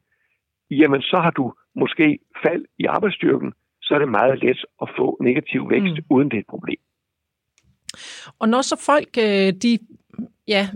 jamen 0.70 1.02
så 1.02 1.16
har 1.16 1.30
du 1.30 1.54
måske 1.74 2.18
fald 2.42 2.64
i 2.78 2.84
arbejdsstyrken, 2.84 3.52
så 3.82 3.94
er 3.94 3.98
det 3.98 4.08
meget 4.08 4.42
let 4.42 4.64
at 4.82 4.88
få 4.96 5.18
negativ 5.20 5.70
vækst, 5.70 5.96
mm. 5.98 6.04
uden 6.10 6.30
det 6.30 6.36
er 6.36 6.40
et 6.40 6.54
problem. 6.54 6.80
Og 8.38 8.48
når 8.48 8.62
så 8.62 8.76
folk, 8.86 9.18
øh, 9.18 9.52
de 9.62 9.78
ja, 10.48 10.68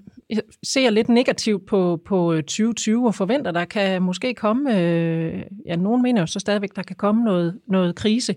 ser 0.63 0.91
lidt 0.91 1.09
negativt 1.09 1.67
på, 1.67 2.03
på 2.07 2.33
øh, 2.33 2.43
2020 2.43 3.07
og 3.07 3.15
forventer, 3.15 3.51
der 3.51 3.65
kan 3.65 4.03
måske 4.03 4.35
komme, 4.35 4.71
øh, 4.71 5.43
ja, 5.67 5.77
nogen 5.77 6.03
mener 6.03 6.21
jo 6.23 6.27
så 6.27 6.41
stadigvæk, 6.41 6.77
der 6.77 6.83
kan 6.83 6.97
komme 6.97 7.25
noget, 7.25 7.61
noget 7.67 7.97
krise. 7.97 8.35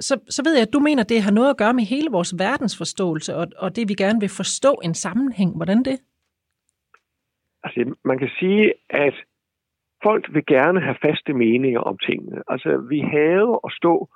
Så, 0.00 0.20
så 0.30 0.42
ved 0.44 0.54
jeg, 0.54 0.62
at 0.62 0.72
du 0.72 0.78
mener, 0.78 1.02
at 1.02 1.08
det 1.08 1.22
har 1.22 1.30
noget 1.30 1.50
at 1.50 1.56
gøre 1.56 1.74
med 1.74 1.84
hele 1.84 2.10
vores 2.10 2.34
verdensforståelse, 2.38 3.36
og, 3.36 3.46
og 3.58 3.76
det 3.76 3.88
vi 3.88 3.94
gerne 3.94 4.20
vil 4.20 4.28
forstå 4.28 4.80
en 4.84 4.94
sammenhæng. 4.94 5.56
Hvordan 5.56 5.82
det? 5.82 6.00
Altså, 7.64 7.94
man 8.04 8.18
kan 8.18 8.30
sige, 8.38 8.72
at 8.90 9.14
folk 10.02 10.34
vil 10.34 10.46
gerne 10.46 10.80
have 10.80 10.96
faste 11.06 11.32
meninger 11.32 11.80
om 11.80 11.98
tingene. 11.98 12.42
Altså, 12.48 12.76
vi 12.76 13.00
hader 13.00 13.66
at 13.66 13.72
stå 13.72 14.08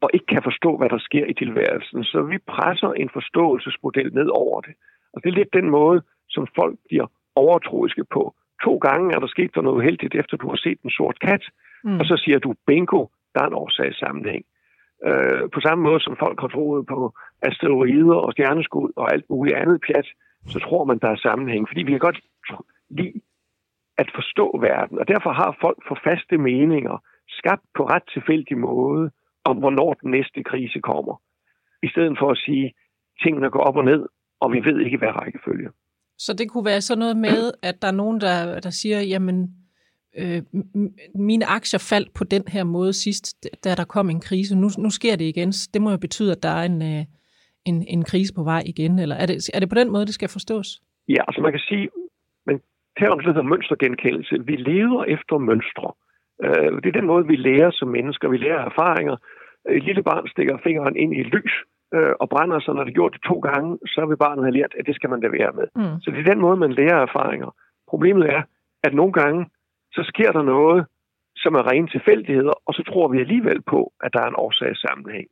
og 0.00 0.10
ikke 0.14 0.26
kan 0.26 0.42
forstå, 0.42 0.76
hvad 0.76 0.88
der 0.88 0.98
sker 0.98 1.26
i 1.26 1.34
tilværelsen, 1.34 2.04
så 2.04 2.22
vi 2.22 2.38
presser 2.38 2.92
en 2.92 3.10
forståelsesmodel 3.12 4.14
ned 4.14 4.28
over 4.28 4.60
det. 4.60 4.74
Og 5.12 5.22
det 5.22 5.28
er 5.28 5.38
lidt 5.38 5.52
den 5.52 5.70
måde, 5.70 6.02
som 6.28 6.46
folk 6.58 6.76
bliver 6.88 7.06
overtroiske 7.34 8.04
på. 8.04 8.34
To 8.64 8.76
gange 8.76 9.14
er 9.14 9.18
der 9.18 9.26
sket 9.26 9.54
der 9.54 9.62
noget 9.62 9.84
heldigt, 9.84 10.14
efter 10.14 10.36
du 10.36 10.48
har 10.48 10.56
set 10.56 10.78
en 10.84 10.90
sort 10.90 11.18
kat, 11.20 11.44
mm. 11.84 11.98
og 12.00 12.04
så 12.04 12.16
siger 12.24 12.38
du, 12.38 12.54
bingo, 12.66 13.06
der 13.34 13.40
er 13.42 13.46
en 13.46 13.60
årsagssammenhæng. 13.62 14.44
Øh, 15.06 15.50
på 15.54 15.60
samme 15.60 15.84
måde 15.84 16.00
som 16.00 16.16
folk 16.16 16.40
har 16.40 16.48
troet 16.48 16.86
på 16.86 17.12
asteroider 17.42 18.18
og 18.26 18.32
stjerneskud 18.32 18.90
og 18.96 19.12
alt 19.12 19.30
muligt 19.30 19.56
andet 19.56 19.80
pjat, 19.86 20.08
så 20.52 20.58
tror 20.58 20.84
man, 20.84 20.98
der 20.98 21.08
er 21.08 21.16
sammenhæng. 21.16 21.68
Fordi 21.68 21.82
vi 21.82 21.90
kan 21.90 22.06
godt 22.08 22.20
lide 22.90 23.20
at 23.98 24.10
forstå 24.14 24.58
verden, 24.60 24.98
og 24.98 25.08
derfor 25.08 25.32
har 25.32 25.56
folk 25.60 25.78
for 25.88 25.98
faste 26.04 26.38
meninger, 26.38 26.96
skabt 27.28 27.66
på 27.76 27.82
ret 27.84 28.06
tilfældig 28.14 28.58
måde, 28.58 29.10
om 29.44 29.56
hvornår 29.56 29.92
den 29.92 30.10
næste 30.10 30.42
krise 30.42 30.80
kommer. 30.80 31.20
I 31.82 31.88
stedet 31.88 32.18
for 32.18 32.30
at 32.30 32.38
sige, 32.38 32.74
tingene 33.22 33.50
går 33.50 33.60
op 33.60 33.76
og 33.76 33.84
ned, 33.84 34.06
og 34.40 34.52
vi 34.52 34.60
ved 34.64 34.80
ikke, 34.80 34.98
hvad 34.98 35.20
rækkefølge. 35.20 35.70
Så 36.18 36.34
det 36.38 36.50
kunne 36.50 36.64
være 36.64 36.80
sådan 36.80 36.98
noget 36.98 37.16
med, 37.16 37.52
at 37.62 37.82
der 37.82 37.88
er 37.88 37.92
nogen, 38.02 38.20
der, 38.20 38.60
der 38.60 38.70
siger, 38.70 39.00
jamen, 39.00 39.48
øh, 40.18 40.42
mine 41.14 41.46
aktier 41.46 41.86
faldt 41.90 42.14
på 42.14 42.24
den 42.24 42.44
her 42.48 42.64
måde 42.64 42.92
sidst, 42.92 43.46
da 43.64 43.74
der 43.74 43.84
kom 43.84 44.10
en 44.10 44.20
krise. 44.20 44.56
Nu, 44.56 44.68
nu 44.78 44.90
sker 44.90 45.16
det 45.16 45.24
igen. 45.24 45.50
Det 45.74 45.82
må 45.82 45.90
jo 45.90 45.98
betyde, 45.98 46.32
at 46.32 46.42
der 46.42 46.48
er 46.48 46.62
en, 46.62 46.82
øh, 46.82 47.04
en, 47.64 47.84
en 47.88 48.04
krise 48.04 48.34
på 48.34 48.42
vej 48.42 48.62
igen. 48.66 48.98
Eller 48.98 49.16
er 49.16 49.26
det, 49.26 49.50
er 49.54 49.60
det 49.60 49.68
på 49.68 49.74
den 49.74 49.90
måde, 49.92 50.06
det 50.06 50.14
skal 50.14 50.28
forstås? 50.28 50.68
Ja, 51.08 51.22
altså 51.28 51.40
man 51.40 51.52
kan 51.52 51.60
sige, 51.68 51.88
man 52.46 52.60
taler 52.98 53.12
om 53.12 53.22
sådan 53.22 53.48
mønstergenkendelse. 53.48 54.34
Vi 54.44 54.56
lever 54.56 55.04
efter 55.04 55.38
mønstre. 55.38 55.88
Øh, 56.44 56.72
det 56.82 56.88
er 56.88 57.00
den 57.00 57.06
måde, 57.12 57.26
vi 57.26 57.36
lærer 57.36 57.70
som 57.70 57.88
mennesker. 57.88 58.28
Vi 58.28 58.36
lærer 58.36 58.64
erfaringer. 58.70 59.16
Et 59.70 59.84
lille 59.84 60.02
barn 60.02 60.28
stikker 60.28 60.58
fingeren 60.62 60.96
ind 60.96 61.12
i 61.14 61.22
lys, 61.22 61.54
øh, 61.94 62.14
og 62.20 62.28
brænder 62.28 62.60
sig, 62.60 62.74
når 62.74 62.84
det 62.84 62.94
gjort 62.94 63.12
det 63.12 63.22
to 63.22 63.36
gange, 63.38 63.78
så 63.86 64.06
vil 64.06 64.16
barnet 64.16 64.44
have 64.44 64.56
lært, 64.58 64.74
at 64.78 64.86
det 64.86 64.94
skal 64.94 65.10
man 65.10 65.20
da 65.20 65.28
være 65.28 65.52
med. 65.52 65.66
Mm. 65.76 66.00
Så 66.02 66.10
det 66.10 66.18
er 66.20 66.32
den 66.32 66.40
måde, 66.40 66.56
man 66.56 66.72
lærer 66.72 67.00
erfaringer. 67.08 67.50
Problemet 67.88 68.24
er, 68.36 68.42
at 68.84 68.94
nogle 68.94 69.12
gange, 69.12 69.46
så 69.92 70.02
sker 70.12 70.32
der 70.32 70.42
noget, 70.42 70.86
som 71.36 71.54
er 71.54 71.70
rene 71.70 71.88
tilfældigheder, 71.88 72.54
og 72.66 72.74
så 72.74 72.82
tror 72.82 73.08
vi 73.08 73.18
alligevel 73.20 73.62
på, 73.62 73.92
at 74.04 74.12
der 74.12 74.20
er 74.22 74.28
en 74.28 74.42
årsagssammenhæng. 74.46 75.28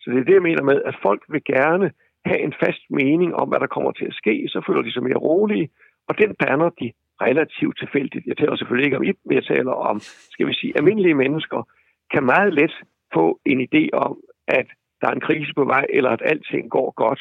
Så 0.00 0.10
det 0.10 0.18
er 0.18 0.24
det, 0.24 0.34
jeg 0.34 0.42
mener 0.42 0.62
med, 0.62 0.82
at 0.84 0.96
folk 1.02 1.22
vil 1.28 1.44
gerne 1.44 1.92
have 2.24 2.40
en 2.40 2.54
fast 2.64 2.82
mening 2.90 3.34
om, 3.34 3.48
hvad 3.48 3.60
der 3.60 3.66
kommer 3.66 3.92
til 3.92 4.04
at 4.04 4.14
ske, 4.14 4.48
så 4.48 4.64
føler 4.66 4.82
de 4.82 4.92
sig 4.92 5.02
mere 5.02 5.24
rolige, 5.28 5.70
og 6.08 6.18
den 6.18 6.34
danner 6.34 6.70
de 6.80 6.92
relativt 7.20 7.78
tilfældigt. 7.78 8.26
Jeg 8.26 8.36
taler 8.36 8.56
selvfølgelig 8.56 8.86
ikke 8.86 8.96
om 8.96 9.02
I, 9.02 9.12
men 9.26 9.34
jeg 9.34 9.44
taler 9.44 9.72
om, 9.72 10.00
skal 10.34 10.46
vi 10.46 10.54
sige, 10.54 10.72
almindelige 10.76 11.14
mennesker, 11.14 11.68
kan 12.12 12.24
meget 12.24 12.54
let 12.54 12.74
få 13.14 13.40
en 13.46 13.60
idé 13.68 13.88
om, 13.92 14.16
at 14.48 14.66
der 15.00 15.08
er 15.08 15.12
en 15.12 15.26
krise 15.28 15.52
på 15.54 15.64
vej, 15.64 15.86
eller 15.88 16.10
at 16.10 16.22
alting 16.24 16.70
går 16.70 16.90
godt, 16.90 17.20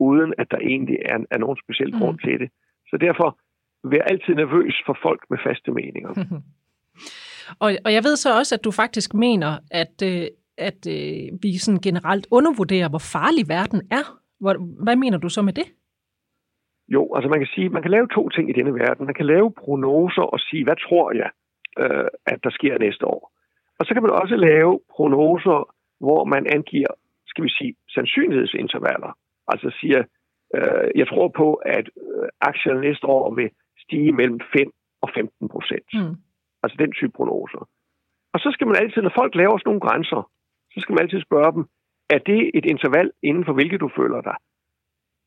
uden 0.00 0.34
at 0.38 0.50
der 0.50 0.58
egentlig 0.58 0.98
er, 1.04 1.18
er 1.30 1.38
nogen 1.38 1.58
speciel 1.64 1.92
grund 1.98 2.18
mm. 2.22 2.24
til 2.24 2.40
det. 2.40 2.50
Så 2.90 2.96
derfor 2.96 3.38
jeg 3.90 4.02
altid 4.06 4.34
nervøs 4.34 4.82
for 4.86 4.98
folk 5.02 5.22
med 5.30 5.38
faste 5.46 5.70
meninger. 5.70 6.10
og, 7.64 7.72
og 7.84 7.92
jeg 7.92 8.04
ved 8.04 8.16
så 8.16 8.38
også, 8.38 8.54
at 8.54 8.64
du 8.64 8.70
faktisk 8.70 9.14
mener, 9.14 9.58
at, 9.70 9.94
øh, 10.04 10.26
at 10.58 10.80
øh, 10.96 11.42
vi 11.42 11.58
sådan 11.58 11.80
generelt 11.80 12.26
undervurderer, 12.30 12.88
hvor 12.88 13.04
farlig 13.14 13.48
verden 13.48 13.82
er. 13.90 14.04
Hvor, 14.40 14.54
hvad 14.84 14.96
mener 14.96 15.18
du 15.18 15.28
så 15.28 15.42
med 15.42 15.52
det? 15.52 15.64
Jo, 16.88 17.14
altså 17.14 17.28
man 17.28 17.38
kan 17.38 17.48
sige, 17.54 17.68
man 17.68 17.82
kan 17.82 17.90
lave 17.90 18.08
to 18.14 18.28
ting 18.28 18.50
i 18.50 18.52
denne 18.52 18.74
verden. 18.74 19.06
Man 19.06 19.14
kan 19.14 19.26
lave 19.26 19.52
prognoser 19.52 20.22
og 20.22 20.40
sige, 20.40 20.64
hvad 20.64 20.76
tror 20.88 21.12
jeg, 21.12 21.30
øh, 21.78 22.08
at 22.26 22.38
der 22.44 22.50
sker 22.50 22.78
næste 22.78 23.06
år. 23.06 23.32
Og 23.78 23.86
så 23.86 23.94
kan 23.94 24.02
man 24.02 24.10
også 24.22 24.36
lave 24.36 24.80
prognoser, 24.90 25.74
hvor 26.00 26.24
man 26.24 26.46
angiver 26.46 26.92
skal 27.32 27.44
vi 27.44 27.52
sige, 27.58 27.74
sandsynlighedsintervaller. 27.94 29.12
Altså 29.52 29.68
siger, 29.80 30.00
øh, 30.56 30.88
jeg 31.00 31.06
tror 31.08 31.28
på, 31.40 31.48
at 31.54 31.86
øh, 32.04 32.28
aktierne 32.40 32.80
næste 32.80 33.06
år 33.06 33.34
vil 33.34 33.50
stige 33.84 34.12
mellem 34.12 34.40
5 34.56 34.70
og 35.02 35.08
15 35.14 35.48
procent. 35.54 35.88
Mm. 35.94 36.14
Altså 36.62 36.76
den 36.82 36.92
type 36.98 37.12
prognoser. 37.16 37.62
Og 38.34 38.38
så 38.44 38.48
skal 38.54 38.66
man 38.66 38.76
altid, 38.82 39.02
når 39.02 39.14
folk 39.20 39.32
laver 39.34 39.56
sådan 39.58 39.68
nogle 39.70 39.86
grænser, 39.86 40.20
så 40.72 40.78
skal 40.80 40.92
man 40.92 41.02
altid 41.04 41.20
spørge 41.20 41.52
dem, 41.56 41.64
er 42.14 42.20
det 42.30 42.50
et 42.58 42.64
interval 42.74 43.08
inden 43.22 43.44
for 43.44 43.52
hvilket 43.52 43.80
du 43.80 43.90
føler 43.98 44.20
dig 44.20 44.36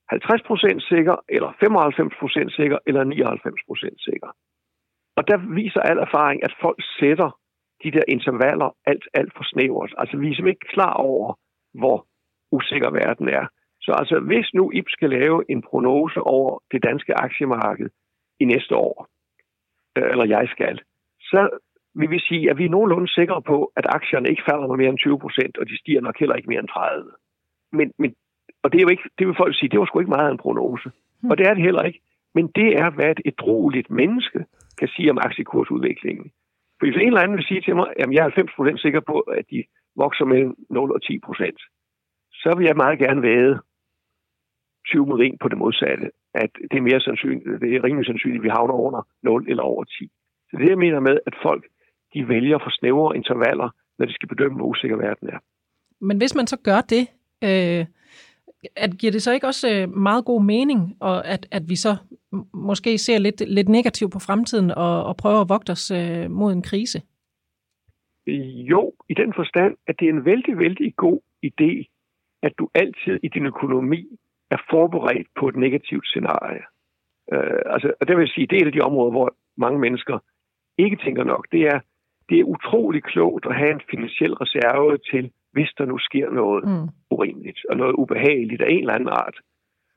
50 0.10 0.42
procent 0.50 0.84
sikker, 0.84 1.16
eller 1.30 1.52
95 1.60 2.14
procent 2.20 2.52
sikker, 2.60 2.78
eller 2.88 3.04
99 3.04 3.62
procent 3.68 3.98
sikker? 4.08 4.30
Og 5.18 5.28
der 5.28 5.38
viser 5.56 5.82
al 5.82 5.98
erfaring, 5.98 6.44
at 6.44 6.54
folk 6.62 6.80
sætter 7.00 7.30
de 7.84 7.92
der 7.92 8.04
intervaller 8.08 8.70
alt, 8.86 9.06
alt 9.14 9.34
for 9.38 9.44
snævert. 9.44 9.94
Altså 9.98 10.18
vi 10.18 10.26
er 10.30 10.36
simpelthen 10.36 10.56
ikke 10.56 10.74
klar 10.76 10.94
over, 10.94 11.34
hvor 11.80 12.06
usikker 12.52 12.90
verden 12.90 13.30
er. 13.30 13.46
Så 13.82 13.92
altså, 13.92 14.20
hvis 14.20 14.54
nu 14.54 14.72
IP 14.72 14.88
skal 14.90 15.10
lave 15.10 15.44
en 15.50 15.62
prognose 15.62 16.20
over 16.22 16.60
det 16.72 16.84
danske 16.84 17.14
aktiemarked 17.26 17.90
i 18.40 18.46
næste 18.46 18.76
år, 18.76 19.08
øh, 19.98 20.12
eller 20.12 20.26
jeg 20.26 20.48
skal, 20.56 20.82
så 21.20 21.42
vil 21.96 22.10
vi 22.10 22.20
sige, 22.20 22.50
at 22.50 22.58
vi 22.58 22.66
er 22.66 22.70
nogenlunde 22.70 23.08
sikre 23.08 23.42
på, 23.42 23.72
at 23.76 23.86
aktierne 23.90 24.30
ikke 24.30 24.48
falder 24.50 24.68
med 24.68 24.78
mere 24.78 24.90
end 24.90 24.98
20 24.98 25.20
procent, 25.20 25.58
og 25.58 25.70
de 25.70 25.80
stiger 25.80 26.02
nok 26.02 26.20
heller 26.20 26.36
ikke 26.36 26.50
mere 26.50 26.60
end 26.60 26.68
30. 26.68 27.12
Men, 27.72 27.94
men, 27.98 28.16
og 28.64 28.72
det 28.72 28.78
er 28.78 28.86
jo 28.88 28.94
ikke, 28.96 29.10
det 29.20 29.28
vil 29.28 29.36
folk 29.38 29.56
sige, 29.56 29.70
det 29.70 29.80
var 29.80 29.86
sgu 29.86 30.00
ikke 30.00 30.16
meget 30.18 30.28
af 30.28 30.32
en 30.32 30.44
prognose. 30.46 30.90
Mm. 31.22 31.30
Og 31.32 31.38
det 31.38 31.48
er 31.48 31.54
det 31.54 31.64
heller 31.64 31.84
ikke. 31.84 32.02
Men 32.36 32.48
det 32.48 32.70
er, 32.82 32.90
hvad 32.90 33.10
et 33.12 33.22
edroligt 33.26 33.90
menneske 33.90 34.40
kan 34.80 34.88
sige 34.88 35.12
om 35.12 35.18
aktiekursudviklingen. 35.18 36.32
For 36.78 36.86
hvis 36.86 36.96
en 36.96 37.08
eller 37.08 37.22
anden 37.22 37.38
vil 37.38 37.46
sige 37.46 37.62
til 37.62 37.76
mig, 37.76 37.88
at 38.00 38.12
jeg 38.12 38.20
er 38.20 38.32
90 38.36 38.52
procent 38.56 38.80
sikker 38.82 39.00
på, 39.00 39.20
at 39.20 39.46
de 39.52 39.64
vokser 39.96 40.26
mellem 40.26 40.56
0 40.70 40.92
og 40.92 41.02
10 41.02 41.20
procent, 41.20 41.60
så 42.34 42.54
vil 42.58 42.66
jeg 42.66 42.76
meget 42.76 43.00
gerne 43.00 43.22
væde 43.22 43.62
20 44.88 45.06
mod 45.06 45.20
1 45.20 45.38
på 45.42 45.48
det 45.48 45.58
modsatte. 45.58 46.12
At 46.34 46.50
det 46.72 46.78
er 46.78 46.82
mere 46.90 47.02
sandsynligt, 47.02 47.62
det 47.62 47.76
er 47.76 47.84
rimelig 47.84 48.06
sandsynligt, 48.06 48.42
at 48.42 48.44
vi 48.44 48.50
havner 48.50 48.74
under 48.74 49.02
0 49.24 49.50
eller 49.50 49.64
over 49.64 49.84
10. 49.84 50.10
Så 50.50 50.58
det 50.60 50.70
jeg 50.70 50.78
mener 50.78 51.00
med, 51.00 51.20
at 51.28 51.36
folk 51.42 51.64
de 52.14 52.28
vælger 52.28 52.58
for 52.58 52.70
snævre 52.70 53.18
intervaller, 53.18 53.70
når 53.98 54.06
de 54.06 54.14
skal 54.14 54.30
bedømme, 54.30 54.58
hvor 54.58 54.66
usikker 54.66 54.98
verden 54.98 55.30
er. 55.30 55.40
Men 56.02 56.18
hvis 56.18 56.36
man 56.36 56.48
så 56.48 56.58
gør 56.64 56.82
det, 56.82 57.08
øh, 57.44 57.86
at 58.76 58.98
giver 59.00 59.12
det 59.12 59.22
så 59.22 59.32
ikke 59.34 59.48
også 59.48 59.70
øh, 59.74 59.98
meget 59.98 60.26
god 60.26 60.44
mening, 60.44 60.98
og 61.00 61.28
at, 61.28 61.48
at 61.52 61.70
vi 61.70 61.76
så 61.76 61.96
måske 62.54 62.98
ser 62.98 63.18
lidt, 63.18 63.42
lidt 63.48 63.70
negativt 63.70 64.12
på 64.12 64.20
fremtiden 64.20 64.72
og, 64.72 65.06
og 65.06 65.18
prøver 65.18 65.42
at 65.42 65.50
vogte 65.50 65.72
os 65.72 65.92
øh, 65.92 66.32
mod 66.32 66.54
en 66.54 66.62
krise? 66.62 67.02
Jo, 68.72 68.94
i 69.10 69.14
den 69.14 69.34
forstand, 69.34 69.78
at 69.88 70.00
det 70.00 70.06
er 70.06 70.14
en 70.14 70.26
vældig, 70.26 70.58
vældig 70.58 70.96
god 70.96 71.20
idé, 71.46 71.72
at 72.44 72.54
du 72.60 72.70
altid 72.74 73.20
i 73.24 73.28
din 73.28 73.46
økonomi 73.46 74.08
er 74.52 74.58
forberedt 74.70 75.28
på 75.40 75.48
et 75.48 75.56
negativt 75.56 76.08
scenarie. 76.08 76.64
Øh, 77.34 77.60
altså, 77.66 77.94
og 78.02 78.08
det 78.08 78.18
vil 78.18 78.28
sige, 78.28 78.48
det 78.48 78.58
er 78.58 78.62
et 78.62 78.72
af 78.72 78.74
de 78.74 78.88
områder, 78.90 79.12
hvor 79.12 79.36
mange 79.58 79.80
mennesker 79.80 80.20
ikke 80.78 80.98
tænker 81.06 81.24
nok. 81.24 81.48
Det 81.52 81.62
er, 81.62 81.80
det 82.30 82.40
er 82.40 82.44
utrolig 82.44 83.04
klogt 83.04 83.46
at 83.46 83.56
have 83.56 83.72
en 83.72 83.82
finansiel 83.92 84.34
reserve 84.34 84.98
til, 85.12 85.32
hvis 85.52 85.72
der 85.78 85.86
nu 85.86 85.98
sker 85.98 86.30
noget 86.30 86.64
mm. 86.66 86.90
urimeligt 87.10 87.60
og 87.70 87.78
noget 87.78 87.94
ubehageligt 87.94 88.62
af 88.62 88.70
en 88.70 88.80
eller 88.80 88.94
anden 88.94 89.10
art. 89.10 89.38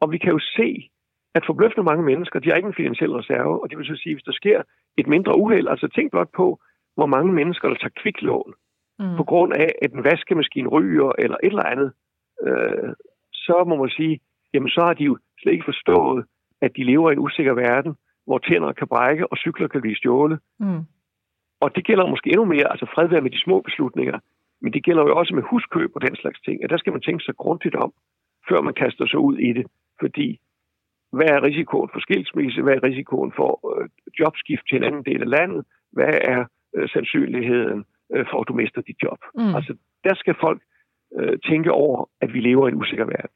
Og 0.00 0.12
vi 0.12 0.18
kan 0.18 0.32
jo 0.32 0.38
se, 0.38 0.90
at 1.34 1.46
forbløffende 1.46 1.84
mange 1.90 2.04
mennesker, 2.04 2.38
de 2.38 2.48
har 2.48 2.56
ikke 2.56 2.66
en 2.66 2.82
finansiel 2.82 3.12
reserve, 3.12 3.62
og 3.62 3.70
det 3.70 3.78
vil 3.78 3.86
så 3.86 3.96
sige, 3.96 4.14
hvis 4.14 4.28
der 4.30 4.32
sker 4.32 4.62
et 4.96 5.06
mindre 5.06 5.38
uheld, 5.38 5.68
altså 5.68 5.88
tænk 5.88 6.10
blot 6.10 6.32
på, 6.36 6.60
hvor 6.98 7.06
mange 7.06 7.32
mennesker, 7.32 7.68
der 7.68 7.76
tager 7.76 7.98
kviklån, 8.02 8.50
mm. 8.98 9.16
på 9.16 9.24
grund 9.30 9.52
af, 9.52 9.70
at 9.82 9.92
en 9.92 10.04
vaskemaskine 10.04 10.68
ryger 10.68 11.12
eller 11.18 11.36
et 11.42 11.52
eller 11.54 11.70
andet, 11.72 11.90
øh, 12.46 12.90
så 13.32 13.64
må 13.68 13.74
man 13.76 13.90
sige, 13.98 14.20
jamen 14.54 14.68
så 14.68 14.80
har 14.86 14.94
de 14.94 15.04
jo 15.04 15.18
slet 15.40 15.52
ikke 15.52 15.70
forstået, 15.72 16.24
at 16.60 16.70
de 16.76 16.84
lever 16.84 17.10
i 17.10 17.12
en 17.12 17.24
usikker 17.26 17.54
verden, 17.54 17.92
hvor 18.26 18.38
tænder 18.38 18.72
kan 18.72 18.88
brække 18.88 19.32
og 19.32 19.36
cykler 19.36 19.68
kan 19.68 19.80
blive 19.80 19.96
stjålet. 19.96 20.38
Mm. 20.60 20.82
Og 21.60 21.68
det 21.76 21.84
gælder 21.84 22.06
måske 22.06 22.30
endnu 22.30 22.44
mere, 22.44 22.70
altså 22.72 22.86
fred 22.94 23.20
med 23.22 23.30
de 23.30 23.44
små 23.44 23.60
beslutninger, 23.60 24.18
men 24.62 24.72
det 24.72 24.84
gælder 24.84 25.02
jo 25.02 25.16
også 25.16 25.34
med 25.34 25.42
huskøb 25.42 25.90
og 25.94 26.00
den 26.00 26.16
slags 26.16 26.40
ting, 26.40 26.64
at 26.64 26.70
der 26.70 26.78
skal 26.78 26.92
man 26.92 27.02
tænke 27.02 27.24
sig 27.24 27.36
grundigt 27.36 27.74
om, 27.74 27.92
før 28.48 28.60
man 28.60 28.74
kaster 28.74 29.06
sig 29.06 29.18
ud 29.18 29.36
i 29.38 29.52
det. 29.52 29.66
Fordi 30.00 30.40
hvad 31.12 31.28
er 31.28 31.42
risikoen 31.42 31.90
for 31.92 32.00
skilsmisse? 32.00 32.62
Hvad 32.62 32.74
er 32.74 32.82
risikoen 32.82 33.32
for 33.36 33.50
øh, 33.70 33.88
jobskift 34.20 34.64
til 34.68 34.76
en 34.76 34.84
anden 34.84 35.04
del 35.04 35.20
af 35.22 35.30
landet? 35.36 35.64
Hvad 35.92 36.14
er 36.34 36.44
øh, 36.78 36.88
sandsynligheden 36.88 37.84
øh, 38.14 38.24
for, 38.30 38.40
at 38.40 38.48
du 38.48 38.54
mister 38.54 38.80
dit 38.80 38.96
job? 39.02 39.18
Mm. 39.34 39.54
Altså, 39.54 39.72
der 40.04 40.14
skal 40.14 40.34
folk 40.40 40.62
øh, 41.18 41.38
tænke 41.48 41.72
over, 41.72 42.08
at 42.20 42.32
vi 42.34 42.40
lever 42.40 42.68
i 42.68 42.70
en 42.72 42.80
usikker 42.82 43.04
verden. 43.04 43.34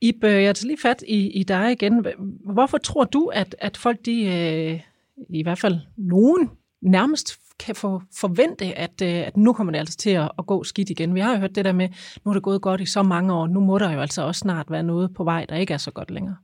Ib, 0.00 0.24
øh, 0.24 0.30
jeg 0.30 0.56
tager 0.56 0.66
lige 0.66 0.82
fat 0.82 1.04
i, 1.08 1.40
i 1.40 1.42
dig 1.42 1.72
igen. 1.72 2.06
Hvorfor 2.54 2.78
tror 2.78 3.04
du, 3.04 3.30
at, 3.34 3.56
at 3.58 3.76
folk, 3.76 3.98
de, 4.06 4.16
øh, 4.36 4.80
i 5.28 5.42
hvert 5.42 5.58
fald 5.58 5.76
nogen, 5.96 6.50
nærmest 6.82 7.26
kan 7.66 7.74
få 7.74 8.02
forvente, 8.20 8.64
at, 8.64 9.02
øh, 9.02 9.26
at 9.26 9.36
nu 9.36 9.52
kommer 9.52 9.72
det 9.72 9.78
altså 9.78 9.96
til 9.96 10.10
at, 10.10 10.30
at 10.38 10.46
gå 10.46 10.64
skidt 10.64 10.90
igen. 10.90 11.14
Vi 11.14 11.20
har 11.20 11.32
jo 11.32 11.40
hørt 11.40 11.54
det 11.54 11.64
der 11.64 11.72
med, 11.72 11.88
nu 12.24 12.30
er 12.30 12.34
det 12.34 12.42
gået 12.42 12.62
godt 12.62 12.80
i 12.80 12.86
så 12.86 13.02
mange 13.02 13.34
år, 13.34 13.46
nu 13.46 13.60
må 13.60 13.78
der 13.78 13.92
jo 13.92 14.00
altså 14.00 14.22
også 14.22 14.38
snart 14.38 14.70
være 14.70 14.82
noget 14.82 15.14
på 15.14 15.24
vej, 15.24 15.46
der 15.48 15.56
ikke 15.56 15.74
er 15.74 15.78
så 15.78 15.90
godt 15.90 16.10
længere. 16.10 16.36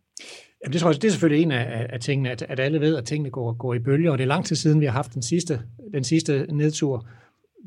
Jamen, 0.64 0.72
det 0.72 0.80
tror 0.80 0.90
jeg, 0.90 1.02
det 1.02 1.08
er 1.08 1.12
selvfølgelig 1.12 1.42
en 1.42 1.52
af, 1.52 1.86
af 1.90 2.00
tingene, 2.00 2.30
at, 2.30 2.42
at 2.48 2.60
alle 2.60 2.80
ved, 2.80 2.96
at 2.96 3.04
tingene 3.04 3.30
går, 3.30 3.52
går 3.52 3.74
i 3.74 3.78
bølger, 3.78 4.10
og 4.10 4.18
det 4.18 4.24
er 4.24 4.28
lang 4.28 4.44
tid 4.44 4.56
siden, 4.56 4.80
vi 4.80 4.84
har 4.84 4.92
haft 4.92 5.14
den 5.14 5.22
sidste, 5.22 5.60
den 5.94 6.04
sidste 6.04 6.46
nedtur 6.52 7.06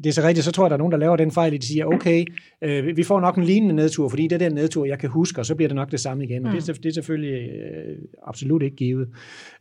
det 0.04 0.10
er 0.10 0.14
så 0.14 0.22
rigtigt, 0.22 0.46
så 0.46 0.52
tror 0.52 0.66
jeg, 0.66 0.70
der 0.70 0.76
er 0.76 0.78
nogen, 0.78 0.92
der 0.92 0.98
laver 0.98 1.16
den 1.16 1.32
fejl, 1.32 1.54
at 1.54 1.62
de 1.62 1.68
siger, 1.68 1.86
okay, 1.86 2.26
øh, 2.62 2.98
vi 2.98 3.04
får 3.04 3.22
nok 3.22 3.38
en 3.38 3.44
lignende 3.44 3.76
nedtur, 3.76 4.10
fordi 4.10 4.24
det 4.24 4.32
er 4.32 4.38
den 4.38 4.52
nedtur, 4.52 4.86
jeg 4.86 5.00
kan 5.00 5.10
huske, 5.10 5.42
og 5.42 5.46
så 5.46 5.56
bliver 5.56 5.70
det 5.70 5.76
nok 5.76 5.92
det 5.92 6.00
samme 6.00 6.24
igen. 6.24 6.44
Mm. 6.44 6.50
Det, 6.50 6.70
er, 6.70 6.74
det 6.74 6.86
er 6.86 6.94
selvfølgelig 6.94 7.50
øh, 7.50 7.98
absolut 8.28 8.64
ikke 8.64 8.76
givet. 8.76 9.08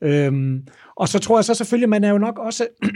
Øhm, 0.00 0.66
og 0.96 1.08
så 1.08 1.18
tror 1.18 1.38
jeg 1.38 1.44
så 1.44 1.54
selvfølgelig, 1.54 1.88
man 1.88 2.04
er 2.04 2.10
jo 2.10 2.18
nok 2.18 2.38
også 2.38 2.66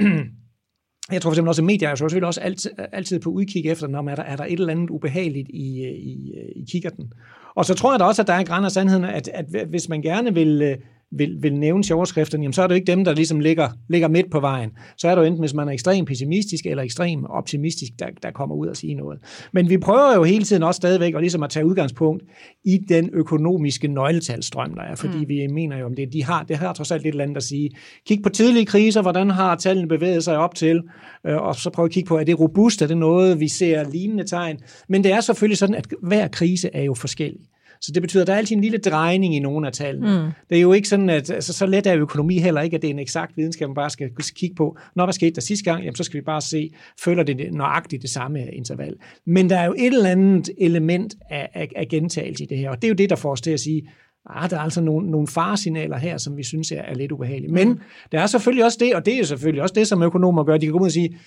Jeg 1.12 1.23
tror 1.23 1.28
for 1.28 1.33
eksempel 1.33 1.49
også, 1.49 1.62
at 1.62 1.66
medier 1.66 1.88
er 1.88 1.95
selvfølgelig 1.95 2.26
også 2.26 2.40
altid, 2.40 2.71
altid 2.92 3.21
på 3.21 3.30
udkig 3.30 3.66
efter, 3.66 3.87
når 3.87 4.09
er 4.09 4.14
der, 4.14 4.23
er 4.23 4.37
der 4.37 4.45
et 4.45 4.52
eller 4.52 4.73
andet 4.73 4.90
ubehageligt 4.90 5.49
i, 5.49 5.85
øh, 5.85 5.92
i, 5.92 6.33
øh, 6.37 6.62
i 6.62 6.64
kikkerten. 6.71 7.12
Og 7.54 7.64
så 7.64 7.75
tror 7.75 7.92
jeg 7.92 8.00
da 8.00 8.04
også, 8.04 8.23
at 8.23 8.28
der 8.28 8.35
er 8.35 8.38
en 8.38 8.47
græn 8.47 8.64
af 8.64 8.71
sandheden, 8.71 9.04
at, 9.04 9.28
at 9.28 9.66
hvis 9.69 9.88
man 9.88 10.02
gerne 10.02 10.35
vil, 10.35 10.62
øh, 10.62 10.76
vil, 11.12 11.36
vil 11.40 11.54
nævne 11.54 11.82
til 11.82 11.94
overskrifterne, 11.94 12.42
jamen 12.42 12.52
så 12.52 12.62
er 12.62 12.66
det 12.66 12.74
jo 12.74 12.76
ikke 12.76 12.92
dem, 12.92 13.04
der 13.04 13.14
ligesom 13.14 13.40
ligger, 13.40 13.68
ligger 13.88 14.08
midt 14.08 14.30
på 14.30 14.40
vejen. 14.40 14.70
Så 14.96 15.08
er 15.08 15.14
det 15.14 15.22
jo 15.22 15.26
enten, 15.26 15.40
hvis 15.40 15.54
man 15.54 15.68
er 15.68 15.72
ekstremt 15.72 16.08
pessimistisk 16.08 16.66
eller 16.66 16.82
ekstremt 16.82 17.26
optimistisk, 17.28 17.92
der, 17.98 18.06
der 18.22 18.30
kommer 18.30 18.56
ud 18.56 18.66
og 18.66 18.76
sige 18.76 18.94
noget. 18.94 19.18
Men 19.52 19.70
vi 19.70 19.78
prøver 19.78 20.14
jo 20.14 20.22
hele 20.22 20.44
tiden 20.44 20.62
også 20.62 20.76
stadigvæk 20.76 21.14
at, 21.14 21.20
ligesom 21.20 21.42
at 21.42 21.50
tage 21.50 21.66
udgangspunkt 21.66 22.22
i 22.64 22.78
den 22.88 23.10
økonomiske 23.12 23.88
nøgletalstrøm, 23.88 24.74
der 24.74 24.82
er, 24.82 24.94
fordi 24.94 25.18
mm. 25.18 25.28
vi 25.28 25.46
mener 25.46 25.78
jo 25.78 25.86
om 25.86 25.94
det. 25.94 26.12
De 26.12 26.24
har, 26.24 26.42
det 26.42 26.56
har 26.56 26.72
trods 26.72 26.90
alt 26.90 27.02
lidt 27.02 27.12
eller 27.12 27.24
andet 27.24 27.36
at 27.36 27.42
sige. 27.42 27.70
Kig 28.06 28.22
på 28.22 28.28
tidlige 28.28 28.66
kriser, 28.66 29.02
hvordan 29.02 29.30
har 29.30 29.56
tallene 29.56 29.88
bevæget 29.88 30.24
sig 30.24 30.36
op 30.36 30.54
til, 30.54 30.82
øh, 31.26 31.36
og 31.36 31.54
så 31.54 31.70
prøv 31.70 31.84
at 31.84 31.90
kigge 31.90 32.08
på, 32.08 32.18
er 32.18 32.24
det 32.24 32.40
robust, 32.40 32.82
er 32.82 32.86
det 32.86 32.98
noget, 32.98 33.40
vi 33.40 33.48
ser 33.48 33.90
lignende 33.90 34.24
tegn. 34.24 34.58
Men 34.88 35.04
det 35.04 35.12
er 35.12 35.20
selvfølgelig 35.20 35.58
sådan, 35.58 35.74
at 35.74 35.86
hver 36.02 36.28
krise 36.28 36.70
er 36.72 36.82
jo 36.82 36.94
forskellig. 36.94 37.40
Så 37.80 37.92
det 37.92 38.02
betyder, 38.02 38.22
at 38.22 38.26
der 38.26 38.32
er 38.32 38.38
altid 38.38 38.56
en 38.56 38.62
lille 38.62 38.78
drejning 38.78 39.37
i 39.37 39.38
nogle 39.38 39.66
af 39.66 39.72
tallene. 39.72 40.22
Mm. 40.22 40.30
Det 40.50 40.56
er 40.56 40.62
jo 40.62 40.72
ikke 40.72 40.88
sådan, 40.88 41.10
at 41.10 41.30
altså, 41.30 41.52
så 41.52 41.66
let 41.66 41.87
er 41.87 41.96
økonomi 41.96 42.38
heller 42.38 42.60
ikke, 42.60 42.76
at 42.76 42.82
det 42.82 42.88
er 42.88 42.94
en 42.94 42.99
eksakt 42.99 43.37
videnskab, 43.37 43.68
man 43.68 43.75
bare 43.75 43.90
skal 43.90 44.10
kigge 44.37 44.54
på. 44.54 44.76
Når 44.96 45.06
hvad 45.06 45.12
skete 45.12 45.34
der 45.34 45.40
sidste 45.40 45.64
gang? 45.64 45.82
Jamen, 45.82 45.94
så 45.94 46.04
skal 46.04 46.20
vi 46.20 46.25
bare 46.25 46.40
se, 46.40 46.70
følger 47.04 47.22
det 47.22 47.52
nøjagtigt 47.52 48.02
det 48.02 48.10
samme 48.10 48.52
interval. 48.52 48.94
Men 49.26 49.50
der 49.50 49.56
er 49.58 49.64
jo 49.64 49.75
et 49.78 49.87
eller 49.87 50.10
andet 50.10 50.50
element 50.58 51.14
af, 51.30 51.49
af, 51.54 51.68
af 51.76 51.88
gentagelse 51.88 52.44
i 52.44 52.46
det 52.46 52.58
her, 52.58 52.70
og 52.70 52.76
det 52.76 52.84
er 52.84 52.88
jo 52.88 52.94
det, 52.94 53.10
der 53.10 53.16
får 53.16 53.32
os 53.32 53.40
til 53.40 53.50
at 53.50 53.60
sige, 53.60 53.82
ah, 54.26 54.50
der 54.50 54.56
er 54.56 54.60
altså 54.60 54.80
nogle, 54.80 55.10
nogle 55.10 55.26
faresignaler 55.26 55.99
her, 55.99 56.18
som 56.18 56.37
vi 56.37 56.42
synes 56.42 56.72
er, 56.72 56.82
er 56.82 56.94
lidt 56.94 57.12
ubehagelige. 57.12 57.52
Men 57.52 57.68
mm. 57.68 57.80
der 58.12 58.20
er 58.20 58.26
selvfølgelig 58.26 58.64
også 58.64 58.78
det, 58.80 58.94
og 58.94 59.06
det 59.06 59.14
er 59.14 59.18
jo 59.18 59.25
selvfølgelig 59.25 59.62
også 59.62 59.75
det, 59.75 59.87
som 59.87 60.02
økonomer 60.02 60.44
gør. 60.44 60.56
De 60.56 60.66
kan 60.66 60.72
gå 60.72 60.78
ud 60.78 60.87
og 60.87 60.92
sige, 60.92 61.18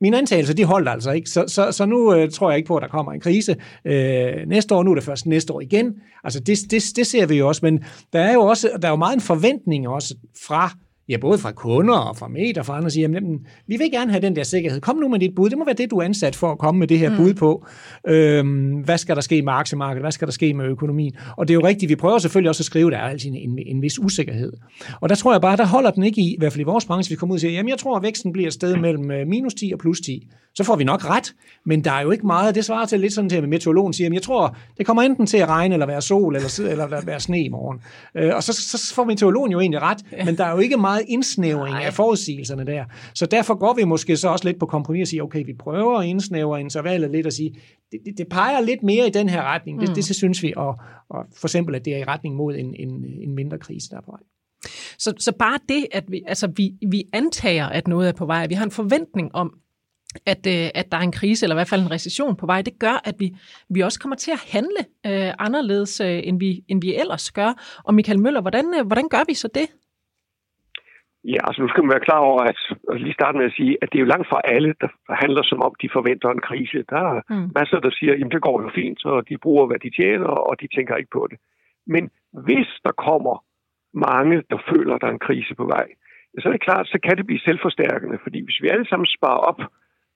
mine 0.00 0.18
antagelser, 0.18 0.54
de 0.54 0.64
holdt 0.64 0.88
altså 0.88 1.10
ikke. 1.10 1.30
Så, 1.30 1.44
så, 1.48 1.72
så 1.72 1.86
nu 1.86 2.14
øh, 2.14 2.30
tror 2.30 2.50
jeg 2.50 2.56
ikke 2.56 2.66
på, 2.66 2.76
at 2.76 2.82
der 2.82 2.88
kommer 2.88 3.12
en 3.12 3.20
krise 3.20 3.56
øh, 3.84 4.48
næste 4.48 4.74
år. 4.74 4.82
Nu 4.82 4.90
er 4.90 4.94
det 4.94 5.04
først 5.04 5.26
næste 5.26 5.52
år 5.52 5.60
igen. 5.60 5.94
Altså 6.24 6.40
det, 6.40 6.58
det, 6.70 6.82
det 6.96 7.06
ser 7.06 7.26
vi 7.26 7.38
jo 7.38 7.48
også. 7.48 7.60
Men 7.62 7.84
der 8.12 8.20
er 8.20 8.32
jo 8.32 8.40
også 8.40 8.70
der 8.82 8.88
er 8.88 8.92
jo 8.92 8.96
meget 8.96 9.14
en 9.14 9.20
forventning 9.20 9.88
også 9.88 10.14
fra 10.46 10.70
ja, 11.08 11.16
både 11.16 11.38
fra 11.38 11.52
kunder 11.52 11.94
og 11.94 12.16
fra 12.16 12.28
medier 12.28 12.58
og 12.58 12.66
fra 12.66 12.76
andre, 12.76 12.90
siger, 12.90 13.08
jamen, 13.08 13.46
vi 13.66 13.76
vil 13.76 13.90
gerne 13.90 14.10
have 14.10 14.22
den 14.22 14.36
der 14.36 14.42
sikkerhed. 14.42 14.80
Kom 14.80 14.96
nu 14.96 15.08
med 15.08 15.18
dit 15.18 15.34
bud. 15.34 15.50
Det 15.50 15.58
må 15.58 15.64
være 15.64 15.74
det, 15.74 15.90
du 15.90 15.98
er 15.98 16.02
ansat 16.02 16.36
for 16.36 16.52
at 16.52 16.58
komme 16.58 16.78
med 16.78 16.88
det 16.88 16.98
her 16.98 17.10
mm. 17.10 17.16
bud 17.16 17.34
på. 17.34 17.66
Øhm, 18.08 18.72
hvad 18.72 18.98
skal 18.98 19.16
der 19.16 19.22
ske 19.22 19.42
med 19.42 19.52
aktiemarkedet? 19.52 20.02
Hvad 20.02 20.12
skal 20.12 20.28
der 20.28 20.32
ske 20.32 20.54
med 20.54 20.64
økonomien? 20.64 21.16
Og 21.36 21.48
det 21.48 21.54
er 21.54 21.58
jo 21.58 21.66
rigtigt, 21.66 21.90
vi 21.90 21.96
prøver 21.96 22.18
selvfølgelig 22.18 22.48
også 22.48 22.60
at 22.60 22.66
skrive, 22.66 22.90
der 22.90 22.96
er 22.96 23.08
altid 23.08 23.30
en, 23.30 23.36
en, 23.36 23.58
en 23.66 23.82
vis 23.82 23.98
usikkerhed. 23.98 24.52
Og 25.00 25.08
der 25.08 25.14
tror 25.14 25.32
jeg 25.32 25.40
bare, 25.40 25.56
der 25.56 25.66
holder 25.66 25.90
den 25.90 26.02
ikke 26.02 26.20
i, 26.20 26.34
i 26.34 26.36
hvert 26.38 26.52
fald 26.52 26.60
i 26.60 26.64
vores 26.64 26.84
branche, 26.84 27.10
vi 27.10 27.16
kommer 27.16 27.32
ud 27.32 27.36
og 27.36 27.40
siger, 27.40 27.52
jamen 27.52 27.68
jeg 27.68 27.78
tror, 27.78 27.96
at 27.96 28.02
væksten 28.02 28.32
bliver 28.32 28.46
et 28.46 28.54
sted 28.54 28.76
mellem 28.76 29.10
øh, 29.10 29.26
minus 29.26 29.54
10 29.54 29.70
og 29.72 29.78
plus 29.78 30.00
10 30.00 30.28
så 30.54 30.64
får 30.64 30.76
vi 30.76 30.84
nok 30.84 31.04
ret. 31.10 31.34
Men 31.66 31.84
der 31.84 31.90
er 31.90 32.00
jo 32.00 32.10
ikke 32.10 32.26
meget, 32.26 32.54
det 32.54 32.64
svarer 32.64 32.86
til 32.86 33.00
lidt 33.00 33.12
sådan 33.12 33.30
til, 33.30 33.36
at 33.36 33.48
meteorologen 33.48 33.92
siger, 33.92 34.08
at 34.08 34.14
jeg 34.14 34.22
tror, 34.22 34.56
det 34.78 34.86
kommer 34.86 35.02
enten 35.02 35.26
til 35.26 35.38
at 35.38 35.48
regne, 35.48 35.74
eller 35.74 35.86
være 35.86 36.02
sol, 36.02 36.36
eller, 36.36 36.60
eller 36.70 37.04
være 37.04 37.20
sne 37.20 37.44
i 37.44 37.48
morgen. 37.48 37.80
Øh, 38.16 38.36
og 38.36 38.42
så, 38.42 38.52
så 38.52 38.94
får 38.94 39.04
meteorologen 39.04 39.52
jo 39.52 39.60
egentlig 39.60 39.82
ret, 39.82 39.98
men 40.24 40.36
der 40.36 40.44
er 40.44 40.52
jo 40.52 40.58
ikke 40.58 40.76
meget 40.76 41.02
indsnævring 41.08 41.76
af 41.76 41.94
forudsigelserne 41.94 42.66
der. 42.66 42.84
Så 43.14 43.26
derfor 43.26 43.54
går 43.54 43.74
vi 43.74 43.84
måske 43.84 44.16
så 44.16 44.28
også 44.28 44.44
lidt 44.44 44.58
på 44.58 44.66
kompromis 44.66 45.02
og 45.02 45.08
siger, 45.08 45.22
okay, 45.22 45.46
vi 45.46 45.54
prøver 45.58 45.98
at 45.98 46.06
indsnævre 46.06 46.60
intervallet 46.60 47.10
lidt 47.10 47.26
og 47.26 47.32
sige, 47.32 47.54
det, 47.92 48.00
det, 48.04 48.18
det 48.18 48.26
peger 48.30 48.60
lidt 48.60 48.82
mere 48.82 49.06
i 49.06 49.10
den 49.10 49.28
her 49.28 49.42
retning. 49.42 49.80
Det, 49.80 49.88
mm. 49.88 49.94
det, 49.94 50.08
det 50.08 50.16
synes 50.16 50.42
vi, 50.42 50.52
og, 50.56 50.74
og 51.10 51.24
for 51.36 51.46
eksempel, 51.46 51.74
at 51.74 51.84
det 51.84 51.94
er 51.94 51.98
i 51.98 52.04
retning 52.04 52.36
mod 52.36 52.54
en, 52.54 52.74
en, 52.78 53.04
en 53.22 53.34
mindre 53.34 53.58
krise, 53.58 53.90
der 53.90 53.96
er 53.96 54.00
på 54.00 54.10
vej. 54.10 54.20
Så, 54.98 55.12
så 55.18 55.32
bare 55.32 55.58
det, 55.68 55.86
at 55.92 56.04
vi, 56.08 56.22
altså 56.26 56.46
vi, 56.56 56.74
vi 56.90 57.04
antager, 57.12 57.66
at 57.66 57.88
noget 57.88 58.08
er 58.08 58.12
på 58.12 58.26
vej, 58.26 58.46
vi 58.46 58.54
har 58.54 58.64
en 58.64 58.70
forventning 58.70 59.34
om, 59.34 59.54
at, 60.26 60.42
øh, 60.54 60.66
at 60.80 60.86
der 60.92 60.98
er 60.98 61.06
en 61.10 61.18
krise, 61.20 61.44
eller 61.44 61.56
i 61.56 61.60
hvert 61.60 61.72
fald 61.72 61.82
en 61.82 61.90
recession 61.90 62.36
på 62.36 62.46
vej, 62.46 62.62
det 62.62 62.78
gør, 62.78 62.96
at 63.04 63.14
vi, 63.18 63.28
vi 63.74 63.80
også 63.80 64.00
kommer 64.00 64.16
til 64.16 64.32
at 64.38 64.42
handle 64.54 64.82
øh, 65.08 65.32
anderledes, 65.46 66.00
øh, 66.00 66.20
end, 66.28 66.38
vi, 66.38 66.64
end 66.68 66.80
vi 66.86 66.94
ellers 67.02 67.32
gør. 67.32 67.80
Og 67.84 67.94
Michael 67.94 68.20
Møller, 68.20 68.40
hvordan, 68.40 68.66
øh, 68.78 68.86
hvordan 68.86 69.08
gør 69.08 69.24
vi 69.28 69.34
så 69.34 69.48
det? 69.54 69.68
Ja, 71.32 71.40
altså 71.46 71.62
nu 71.62 71.68
skal 71.68 71.82
man 71.84 71.94
være 71.94 72.06
klar 72.08 72.22
over, 72.30 72.42
at, 72.52 72.60
at 72.92 73.00
lige 73.00 73.18
starte 73.18 73.38
med 73.38 73.46
at 73.46 73.56
sige, 73.58 73.72
at 73.82 73.88
det 73.90 73.98
er 73.98 74.04
jo 74.04 74.12
langt 74.14 74.28
fra 74.28 74.40
alle, 74.44 74.74
der 74.80 74.88
handler 75.22 75.42
som 75.42 75.62
om, 75.62 75.72
de 75.82 75.88
forventer 75.92 76.28
en 76.30 76.46
krise. 76.48 76.84
Der 76.92 77.00
er 77.10 77.20
mm. 77.30 77.50
masser, 77.58 77.78
der 77.80 77.90
siger, 77.98 78.12
at 78.12 78.32
det 78.32 78.42
går 78.42 78.62
jo 78.62 78.70
fint, 78.74 78.98
så 79.00 79.22
de 79.28 79.38
bruger, 79.38 79.66
hvad 79.66 79.78
de 79.78 79.90
tjener, 80.00 80.26
og 80.48 80.60
de 80.60 80.68
tænker 80.76 80.96
ikke 80.96 81.16
på 81.18 81.26
det. 81.30 81.38
Men 81.86 82.10
hvis 82.46 82.70
der 82.84 82.92
kommer 83.06 83.44
mange, 84.08 84.36
der 84.50 84.58
føler, 84.70 84.94
at 84.94 85.00
der 85.00 85.06
er 85.06 85.16
en 85.16 85.26
krise 85.28 85.54
på 85.54 85.64
vej, 85.64 85.86
så 86.40 86.48
er 86.48 86.52
det 86.52 86.66
klart, 86.68 86.86
så 86.86 86.98
kan 87.04 87.16
det 87.16 87.26
blive 87.26 87.46
selvforstærkende, 87.48 88.18
fordi 88.22 88.44
hvis 88.44 88.62
vi 88.62 88.68
alle 88.68 88.88
sammen 88.88 89.06
sparer 89.06 89.42
op 89.50 89.60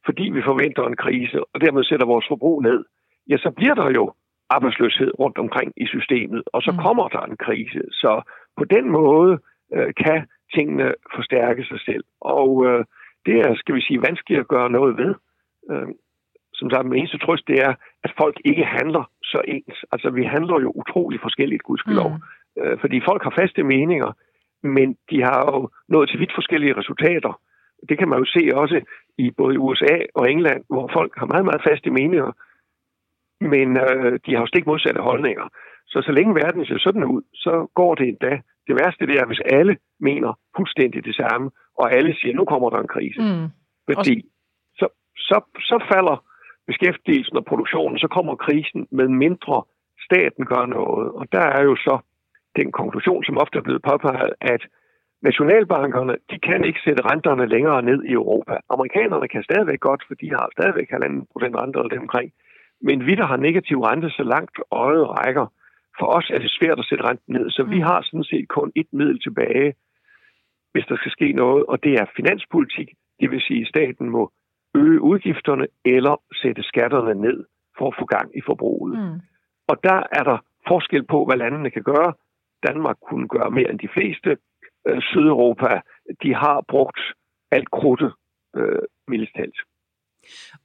fordi 0.09 0.25
vi 0.37 0.43
forventer 0.51 0.85
en 0.87 1.03
krise, 1.05 1.39
og 1.53 1.61
dermed 1.61 1.85
sætter 1.85 2.07
vores 2.07 2.27
forbrug 2.29 2.63
ned, 2.63 2.85
ja, 3.31 3.37
så 3.37 3.51
bliver 3.59 3.75
der 3.75 3.91
jo 3.99 4.05
arbejdsløshed 4.51 5.11
rundt 5.19 5.39
omkring 5.39 5.73
i 5.77 5.87
systemet, 5.87 6.43
og 6.55 6.63
så 6.63 6.71
mm. 6.73 6.79
kommer 6.85 7.09
der 7.09 7.23
en 7.31 7.37
krise. 7.37 7.83
Så 7.93 8.13
på 8.59 8.65
den 8.65 8.91
måde 8.91 9.39
øh, 9.75 9.91
kan 10.05 10.19
tingene 10.55 10.95
forstærke 11.17 11.65
sig 11.65 11.81
selv. 11.81 12.05
Og 12.21 12.51
øh, 12.67 12.85
det 13.27 13.37
er, 13.45 13.55
skal 13.55 13.75
vi 13.75 13.81
sige, 13.81 14.03
vanskeligt 14.09 14.41
at 14.41 14.49
gøre 14.55 14.71
noget 14.71 14.97
ved. 15.03 15.15
Øh, 15.71 15.89
som 16.55 16.71
sagt, 16.71 16.87
min 16.87 16.99
eneste 16.99 17.19
trøst, 17.19 17.49
det 17.49 17.59
er, 17.69 17.75
at 18.05 18.13
folk 18.23 18.37
ikke 18.45 18.65
handler 18.65 19.05
så 19.23 19.41
ens. 19.49 19.79
Altså, 19.93 20.11
vi 20.11 20.25
handler 20.25 20.61
jo 20.61 20.71
utrolig 20.81 21.21
forskelligt, 21.21 21.63
gudskelov. 21.63 22.11
Mm. 22.11 22.63
Øh, 22.63 22.81
fordi 22.81 23.01
folk 23.09 23.23
har 23.23 23.35
faste 23.41 23.63
meninger, 23.63 24.11
men 24.63 24.97
de 25.11 25.19
har 25.23 25.41
jo 25.53 25.71
nået 25.89 26.09
til 26.09 26.21
vidt 26.21 26.35
forskellige 26.35 26.77
resultater. 26.81 27.41
Det 27.89 27.99
kan 27.99 28.09
man 28.09 28.19
jo 28.19 28.25
se 28.25 28.43
også 28.55 28.81
i 29.19 29.31
både 29.31 29.59
USA 29.59 29.97
og 30.15 30.31
England, 30.31 30.65
hvor 30.69 30.91
folk 30.93 31.13
har 31.17 31.27
meget, 31.27 31.45
meget 31.45 31.67
faste 31.69 31.91
meninger, 31.91 32.33
men 33.41 33.69
øh, 33.77 34.13
de 34.27 34.35
har 34.35 34.41
jo 34.41 34.47
stik 34.47 34.67
modsatte 34.67 35.01
holdninger. 35.01 35.47
Så 35.87 36.03
så 36.03 36.13
længe 36.13 36.35
verden 36.35 36.67
ser 36.67 36.79
sådan 36.79 37.05
ud, 37.05 37.23
så 37.35 37.67
går 37.75 37.95
det 37.95 38.09
endda. 38.09 38.41
Det 38.67 38.75
værste 38.81 39.07
det 39.07 39.17
er, 39.21 39.27
hvis 39.27 39.43
alle 39.59 39.77
mener 40.01 40.39
fuldstændig 40.57 41.05
det 41.05 41.15
samme, 41.15 41.51
og 41.79 41.93
alle 41.93 42.17
siger, 42.21 42.35
nu 42.35 42.45
kommer 42.45 42.71
der 42.71 42.81
en 42.81 42.95
krise. 42.95 43.21
Mm. 43.21 43.49
Fordi 43.89 44.17
så, 44.79 44.87
så, 45.17 45.37
så 45.59 45.77
falder 45.93 46.17
beskæftigelsen 46.67 47.37
og 47.37 47.45
produktionen, 47.45 47.99
så 47.99 48.09
kommer 48.09 48.35
krisen 48.35 48.87
med 48.91 49.09
mindre 49.09 49.63
staten 50.07 50.45
gør 50.53 50.67
noget. 50.67 51.09
Og 51.19 51.25
der 51.33 51.45
er 51.57 51.63
jo 51.63 51.77
så 51.77 51.99
den 52.57 52.73
konklusion, 52.73 53.25
som 53.25 53.39
ofte 53.39 53.59
er 53.59 53.63
blevet 53.63 53.83
påpeget, 53.83 54.33
at 54.41 54.63
Nationalbankerne, 55.23 56.17
de 56.31 56.39
kan 56.39 56.65
ikke 56.65 56.81
sætte 56.85 57.03
renterne 57.11 57.47
længere 57.47 57.83
ned 57.83 58.05
i 58.05 58.13
Europa. 58.13 58.57
Amerikanerne 58.71 59.29
kan 59.29 59.43
stadigvæk 59.43 59.81
godt, 59.81 60.03
for 60.07 60.15
de 60.15 60.29
har 60.31 60.49
stadigvæk 60.53 60.89
1,5 60.93 61.25
procent 61.33 61.57
renter 61.57 61.81
eller 61.81 62.01
omkring. 62.01 62.33
Men 62.81 63.07
vi, 63.07 63.15
der 63.15 63.27
har 63.27 63.37
negativ 63.37 63.79
rente 63.81 64.11
så 64.11 64.23
langt 64.23 64.57
øjet 64.71 65.09
rækker, 65.19 65.47
for 65.99 66.07
os 66.07 66.31
er 66.35 66.39
det 66.39 66.51
svært 66.51 66.79
at 66.79 66.85
sætte 66.89 67.05
renten 67.05 67.35
ned, 67.35 67.51
så 67.51 67.63
vi 67.63 67.79
mm. 67.79 67.83
har 67.83 68.03
sådan 68.03 68.25
set 68.25 68.49
kun 68.49 68.73
et 68.77 68.87
middel 68.93 69.21
tilbage, 69.21 69.75
hvis 70.73 70.87
der 70.87 70.97
skal 70.97 71.13
ske 71.13 71.33
noget, 71.33 71.67
og 71.67 71.85
det 71.85 71.93
er 71.93 72.07
finanspolitik. 72.17 72.89
Det 73.21 73.31
vil 73.31 73.41
sige, 73.41 73.61
at 73.61 73.69
staten 73.69 74.11
må 74.11 74.33
øge 74.75 75.01
udgifterne 75.01 75.67
eller 75.85 76.15
sætte 76.43 76.63
skatterne 76.63 77.15
ned 77.21 77.45
for 77.79 77.87
at 77.89 77.95
få 77.99 78.05
gang 78.05 78.37
i 78.37 78.41
forbruget. 78.47 78.99
Mm. 78.99 79.21
Og 79.69 79.77
der 79.85 80.03
er 80.19 80.25
der 80.31 80.39
forskel 80.69 81.05
på, 81.07 81.25
hvad 81.25 81.37
landene 81.37 81.71
kan 81.71 81.83
gøre. 81.83 82.13
Danmark 82.67 82.97
kunne 83.09 83.29
gøre 83.29 83.51
mere 83.51 83.71
end 83.71 83.79
de 83.79 83.89
fleste, 83.89 84.37
øh, 84.89 85.03
Sydeuropa, 85.03 85.81
de 86.23 86.35
har 86.35 86.65
brugt 86.69 87.01
alt 87.51 87.71
krudtet 87.71 88.13
øh, 88.57 88.83
militært. 89.09 89.57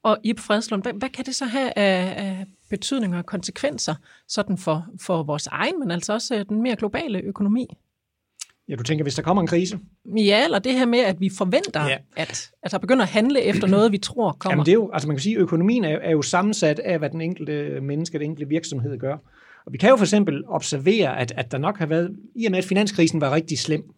Og 0.03 0.17
Ip 0.23 0.39
Fredslund, 0.39 0.83
hvad, 0.83 0.93
hvad 0.93 1.09
kan 1.09 1.25
det 1.25 1.35
så 1.35 1.45
have 1.45 1.77
af, 1.77 2.13
af 2.25 2.45
betydninger 2.69 3.17
og 3.17 3.25
konsekvenser 3.25 3.95
sådan 4.27 4.57
for, 4.57 4.85
for 5.01 5.23
vores 5.23 5.47
egen, 5.47 5.79
men 5.79 5.91
altså 5.91 6.13
også 6.13 6.35
øh, 6.35 6.45
den 6.49 6.61
mere 6.61 6.75
globale 6.75 7.21
økonomi? 7.21 7.67
Ja, 8.69 8.75
du 8.75 8.83
tænker, 8.83 9.03
hvis 9.03 9.15
der 9.15 9.21
kommer 9.21 9.41
en 9.41 9.47
krise? 9.47 9.79
Ja, 10.17 10.43
eller 10.43 10.59
det 10.59 10.73
her 10.73 10.85
med, 10.85 10.99
at 10.99 11.19
vi 11.19 11.29
forventer, 11.37 11.85
ja. 11.85 11.97
at, 12.15 12.51
at 12.63 12.71
der 12.71 12.77
begynder 12.77 13.03
at 13.03 13.09
handle 13.09 13.41
efter 13.41 13.67
noget, 13.67 13.91
vi 13.91 13.97
tror 13.97 14.31
kommer. 14.31 14.53
Jamen 14.53 14.65
det 14.65 14.71
er 14.71 14.75
jo, 14.75 14.91
altså 14.93 15.07
man 15.07 15.15
kan 15.15 15.21
sige, 15.21 15.35
at 15.35 15.41
økonomien 15.41 15.83
er, 15.83 15.97
er 15.97 16.11
jo 16.11 16.21
sammensat 16.21 16.79
af, 16.79 16.99
hvad 16.99 17.09
den 17.09 17.21
enkelte 17.21 17.81
menneske, 17.81 18.19
den 18.19 18.29
enkelte 18.29 18.49
virksomhed 18.49 18.99
gør. 18.99 19.17
Og 19.65 19.73
vi 19.73 19.77
kan 19.77 19.89
jo 19.89 19.95
for 19.95 20.03
eksempel 20.03 20.43
observere, 20.47 21.19
at, 21.19 21.33
at 21.37 21.51
der 21.51 21.57
nok 21.57 21.77
har 21.77 21.85
været, 21.85 22.17
i 22.35 22.45
og 22.45 22.51
med 22.51 22.59
at 22.59 22.65
finanskrisen 22.65 23.21
var 23.21 23.35
rigtig 23.35 23.59
slem, 23.59 23.93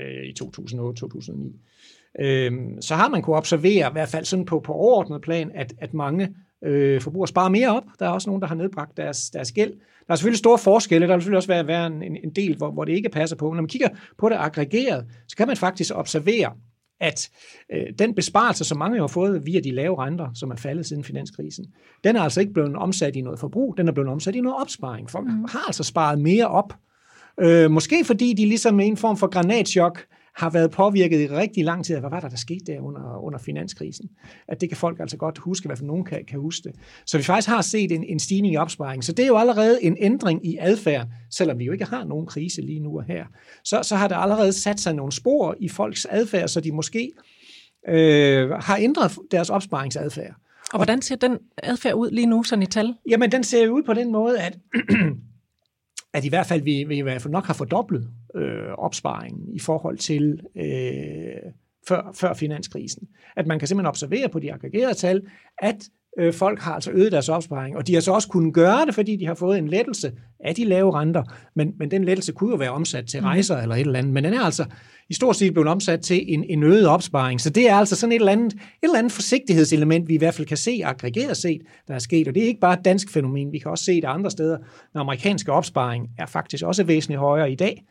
øh, 0.00 0.24
i 0.24 0.34
2008-2009, 0.42 2.22
øh, 2.22 2.52
så 2.80 2.94
har 2.94 3.08
man 3.08 3.22
kunne 3.22 3.36
observere, 3.36 3.88
i 3.88 3.92
hvert 3.92 4.08
fald 4.08 4.24
sådan 4.24 4.44
på, 4.44 4.60
på 4.60 4.72
overordnet 4.72 5.22
plan, 5.22 5.50
at, 5.54 5.74
at 5.78 5.94
mange 5.94 6.34
øh, 6.64 7.00
forbrugere 7.00 7.28
sparer 7.28 7.48
mere 7.48 7.76
op. 7.76 7.84
Der 7.98 8.06
er 8.06 8.10
også 8.10 8.30
nogen, 8.30 8.42
der 8.42 8.48
har 8.48 8.54
nedbragt 8.54 8.96
deres, 8.96 9.30
deres 9.30 9.52
gæld. 9.52 9.72
Der 10.06 10.12
er 10.12 10.16
selvfølgelig 10.16 10.38
store 10.38 10.58
forskelle. 10.58 11.06
Der 11.06 11.14
vil 11.14 11.22
selvfølgelig 11.22 11.36
også 11.36 11.48
være, 11.48 11.66
være 11.66 11.86
en, 11.86 12.02
en 12.02 12.30
del, 12.30 12.56
hvor, 12.56 12.70
hvor 12.70 12.84
det 12.84 12.92
ikke 12.92 13.08
passer 13.08 13.36
på. 13.36 13.46
Når 13.46 13.62
man 13.62 13.68
kigger 13.68 13.88
på 14.18 14.28
det 14.28 14.36
aggregeret, 14.38 15.06
så 15.28 15.36
kan 15.36 15.46
man 15.46 15.56
faktisk 15.56 15.94
observere, 15.94 16.52
at 17.00 17.30
øh, 17.72 17.86
den 17.98 18.14
besparelse, 18.14 18.64
som 18.64 18.78
mange 18.78 19.00
har 19.00 19.06
fået 19.06 19.46
via 19.46 19.60
de 19.60 19.70
lave 19.70 20.04
renter, 20.04 20.28
som 20.34 20.50
er 20.50 20.56
faldet 20.56 20.86
siden 20.86 21.04
finanskrisen, 21.04 21.66
den 22.04 22.16
er 22.16 22.20
altså 22.20 22.40
ikke 22.40 22.52
blevet 22.52 22.76
omsat 22.76 23.16
i 23.16 23.20
noget 23.20 23.38
forbrug, 23.38 23.76
den 23.76 23.88
er 23.88 23.92
blevet 23.92 24.10
omsat 24.10 24.34
i 24.34 24.40
noget 24.40 24.60
opsparing. 24.60 25.10
Folk 25.10 25.26
mm. 25.26 25.44
har 25.44 25.66
altså 25.66 25.84
sparet 25.84 26.18
mere 26.18 26.48
op. 26.48 26.74
Øh, 27.40 27.70
måske 27.70 28.04
fordi 28.04 28.34
de 28.34 28.46
ligesom 28.46 28.74
med 28.74 28.86
en 28.86 28.96
form 28.96 29.16
for 29.16 29.26
granatschok 29.26 30.06
har 30.38 30.50
været 30.50 30.70
påvirket 30.70 31.20
i 31.20 31.28
rigtig 31.28 31.64
lang 31.64 31.84
tid. 31.84 31.98
Hvad 31.98 32.10
var 32.10 32.20
der, 32.20 32.28
der 32.28 32.36
skete 32.36 32.64
der 32.66 32.80
under, 32.80 33.24
under 33.24 33.38
finanskrisen? 33.38 34.10
At 34.48 34.60
det 34.60 34.68
kan 34.68 34.76
folk 34.76 35.00
altså 35.00 35.16
godt 35.16 35.38
huske, 35.38 35.66
i 35.66 35.68
hvert 35.68 35.78
fald 35.78 35.86
nogen 35.86 36.04
kan, 36.04 36.24
kan 36.28 36.40
huske 36.40 36.68
det. 36.68 36.72
Så 37.06 37.16
vi 37.16 37.22
faktisk 37.22 37.48
har 37.48 37.62
set 37.62 37.92
en, 37.92 38.04
en 38.04 38.18
stigning 38.18 38.54
i 38.54 38.56
opsparing. 38.56 39.04
Så 39.04 39.12
det 39.12 39.22
er 39.22 39.26
jo 39.26 39.36
allerede 39.36 39.84
en 39.84 39.96
ændring 40.00 40.46
i 40.46 40.56
adfærd, 40.60 41.06
selvom 41.30 41.58
vi 41.58 41.64
jo 41.64 41.72
ikke 41.72 41.84
har 41.84 42.04
nogen 42.04 42.26
krise 42.26 42.60
lige 42.60 42.80
nu 42.80 42.98
og 42.98 43.04
her. 43.04 43.24
Så, 43.64 43.80
så 43.82 43.96
har 43.96 44.08
det 44.08 44.16
allerede 44.18 44.52
sat 44.52 44.80
sig 44.80 44.94
nogle 44.94 45.12
spor 45.12 45.56
i 45.60 45.68
folks 45.68 46.06
adfærd, 46.10 46.48
så 46.48 46.60
de 46.60 46.72
måske 46.72 47.12
øh, 47.88 48.50
har 48.50 48.76
ændret 48.80 49.18
deres 49.30 49.50
opsparingsadfærd. 49.50 50.34
Og 50.72 50.78
hvordan 50.78 51.02
ser 51.02 51.16
den 51.16 51.38
adfærd 51.62 51.94
ud 51.94 52.10
lige 52.10 52.26
nu, 52.26 52.42
sådan 52.42 52.62
i 52.62 52.66
tal? 52.66 52.94
Jamen, 53.08 53.32
den 53.32 53.44
ser 53.44 53.68
ud 53.68 53.82
på 53.82 53.94
den 53.94 54.12
måde, 54.12 54.38
at 54.40 54.58
at 56.14 56.24
i 56.24 56.28
hvert 56.28 56.46
fald 56.46 56.62
vi, 56.62 56.84
vi 56.84 56.98
i 56.98 57.00
hvert 57.00 57.22
fald 57.22 57.32
nok 57.32 57.44
har 57.44 57.54
fordoblet 57.54 58.10
øh, 58.34 58.72
opsparingen 58.78 59.54
i 59.54 59.58
forhold 59.58 59.98
til 59.98 60.40
øh, 60.56 61.52
før, 61.88 62.12
før 62.14 62.34
finanskrisen. 62.34 63.08
At 63.36 63.46
man 63.46 63.58
kan 63.58 63.68
simpelthen 63.68 63.88
observere 63.88 64.28
på 64.28 64.38
de 64.38 64.52
aggregerede 64.52 64.94
tal, 64.94 65.26
at 65.58 65.88
øh, 66.18 66.34
folk 66.34 66.60
har 66.60 66.74
altså 66.74 66.90
øget 66.90 67.12
deres 67.12 67.28
opsparing, 67.28 67.76
og 67.76 67.86
de 67.86 67.94
har 67.94 68.00
så 68.00 68.12
også 68.12 68.28
kunnet 68.28 68.54
gøre 68.54 68.86
det, 68.86 68.94
fordi 68.94 69.16
de 69.16 69.26
har 69.26 69.34
fået 69.34 69.58
en 69.58 69.68
lettelse 69.68 70.12
af 70.44 70.54
de 70.54 70.64
lave 70.64 71.00
renter, 71.00 71.22
men, 71.56 71.72
men 71.78 71.90
den 71.90 72.04
lettelse 72.04 72.32
kunne 72.32 72.50
jo 72.50 72.56
være 72.56 72.70
omsat 72.70 73.06
til 73.06 73.20
mhm. 73.20 73.26
rejser 73.26 73.56
mm. 73.56 73.62
eller 73.62 73.74
et 73.74 73.80
eller 73.80 73.98
andet, 73.98 74.12
men 74.12 74.24
den 74.24 74.34
er 74.34 74.40
altså 74.40 74.64
i 75.10 75.14
stor 75.14 75.32
stil 75.32 75.52
blevet 75.52 75.68
omsat 75.68 76.00
til 76.00 76.34
en, 76.34 76.44
en 76.44 76.62
øget 76.62 76.86
opsparing, 76.86 77.40
så 77.40 77.50
det 77.50 77.70
er 77.70 77.74
altså 77.74 77.96
sådan 77.96 78.12
et 78.12 78.16
eller, 78.16 78.32
andet, 78.32 78.52
et 78.52 78.60
eller 78.82 78.98
andet 78.98 79.12
forsigtighedselement, 79.12 80.08
vi 80.08 80.14
i 80.14 80.18
hvert 80.18 80.34
fald 80.34 80.46
kan 80.46 80.56
se 80.56 80.80
aggregeret 80.84 81.36
set, 81.36 81.62
der 81.88 81.94
er 81.94 81.98
sket, 81.98 82.28
og 82.28 82.34
det 82.34 82.42
er 82.42 82.46
ikke 82.46 82.60
bare 82.60 82.74
et 82.78 82.84
dansk 82.84 83.12
fænomen, 83.12 83.52
vi 83.52 83.58
kan 83.58 83.70
også 83.70 83.84
se 83.84 83.94
det 83.94 84.04
andre 84.04 84.30
steder. 84.30 84.56
Den 84.92 85.00
amerikanske 85.00 85.52
opsparing 85.52 86.08
er 86.18 86.26
faktisk 86.26 86.64
også 86.64 86.84
væsentligt 86.84 87.20
højere 87.20 87.52
i 87.52 87.54
dag, 87.54 87.84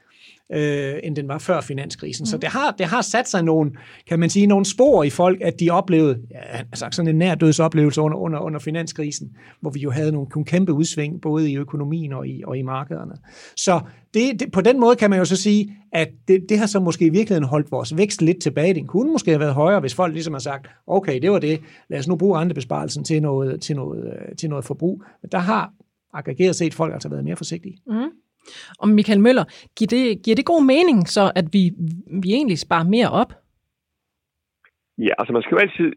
øh, 0.53 0.93
end 1.03 1.15
den 1.15 1.27
var 1.27 1.37
før 1.37 1.61
finanskrisen. 1.61 2.23
Mm. 2.23 2.25
Så 2.25 2.37
det 2.37 2.49
har, 2.49 2.71
det 2.71 2.85
har 2.85 3.01
sat 3.01 3.29
sig 3.29 3.43
nogle, 3.43 3.71
kan 4.07 4.19
man 4.19 4.29
sige, 4.29 4.47
nogle 4.47 4.65
spor 4.65 5.03
i 5.03 5.09
folk, 5.09 5.41
at 5.41 5.59
de 5.59 5.69
oplevede, 5.69 6.19
ja, 6.31 6.57
altså 6.57 6.87
sådan 6.91 7.09
en 7.09 7.17
nærdødsoplevelse 7.17 8.01
under, 8.01 8.17
under, 8.17 8.39
under 8.39 8.59
finanskrisen, 8.59 9.31
hvor 9.61 9.69
vi 9.69 9.79
jo 9.79 9.91
havde 9.91 10.11
nogle, 10.11 10.29
nogle 10.35 10.45
kæmpe 10.45 10.73
udsving, 10.73 11.21
både 11.21 11.51
i 11.51 11.57
økonomien 11.57 12.13
og 12.13 12.27
i, 12.27 12.43
og 12.47 12.57
i 12.57 12.61
markederne. 12.61 13.13
Så 13.55 13.79
det, 14.13 14.39
det, 14.39 14.51
på 14.51 14.61
den 14.61 14.79
måde 14.79 14.95
kan 14.95 15.09
man 15.09 15.19
jo 15.19 15.25
så 15.25 15.35
sige, 15.35 15.77
at 15.93 16.09
det, 16.27 16.45
det 16.49 16.59
har 16.59 16.65
så 16.65 16.79
måske 16.79 17.05
i 17.05 17.09
virkeligheden 17.09 17.49
holdt 17.49 17.71
vores 17.71 17.97
vækst 17.97 18.21
lidt 18.21 18.41
tilbage. 18.41 18.73
Den 18.73 18.87
kunne 18.87 19.11
måske 19.11 19.31
have 19.31 19.39
været 19.39 19.53
højere, 19.53 19.79
hvis 19.79 19.95
folk 19.95 20.13
ligesom 20.13 20.33
har 20.33 20.39
sagt, 20.39 20.67
okay, 20.87 21.21
det 21.21 21.31
var 21.31 21.39
det, 21.39 21.59
lad 21.89 21.99
os 21.99 22.07
nu 22.07 22.15
bruge 22.15 22.39
rentebesparelsen 22.39 23.03
til 23.03 23.21
noget, 23.21 23.61
til 23.61 23.75
noget, 23.75 24.13
til 24.37 24.49
noget 24.49 24.65
forbrug. 24.65 25.03
Men 25.21 25.29
der 25.31 25.37
har 25.37 25.73
aggregeret 26.13 26.55
set 26.55 26.73
folk 26.73 26.93
altså 26.93 27.09
været 27.09 27.23
mere 27.23 27.35
forsigtige. 27.35 27.77
Mm. 27.87 28.09
Og 28.79 28.89
Michael 28.89 29.21
Møller, 29.21 29.45
giver 29.77 29.91
det, 29.95 30.23
giver 30.23 30.35
det 30.35 30.45
god 30.45 30.63
mening 30.73 31.07
så, 31.07 31.31
at 31.35 31.45
vi, 31.53 31.61
vi 32.23 32.29
egentlig 32.37 32.59
sparer 32.59 32.83
mere 32.95 33.09
op? 33.21 33.31
Ja, 34.97 35.13
altså 35.19 35.33
man 35.33 35.41
skal 35.41 35.55
jo 35.55 35.63
altid 35.65 35.89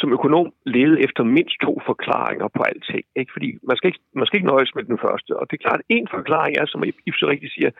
som 0.00 0.12
økonom 0.12 0.48
lede 0.76 0.96
efter 1.06 1.22
mindst 1.36 1.56
to 1.66 1.72
forklaringer 1.86 2.48
på 2.56 2.62
alting. 2.62 3.04
Ikke? 3.20 3.32
Fordi 3.32 3.48
man 3.68 3.76
skal 3.76 3.88
ikke, 3.88 4.02
man 4.14 4.26
skal 4.26 4.36
ikke 4.38 4.52
nøjes 4.54 4.74
med 4.74 4.84
den 4.84 4.98
første. 5.04 5.30
Og 5.38 5.44
det 5.46 5.54
er 5.56 5.64
klart, 5.66 5.80
at 5.80 5.86
en 5.88 6.08
forklaring 6.16 6.54
er, 6.60 6.66
som 6.66 6.84
I 6.84 7.10
så 7.20 7.26
rigtigt 7.32 7.52
siger, 7.52 7.70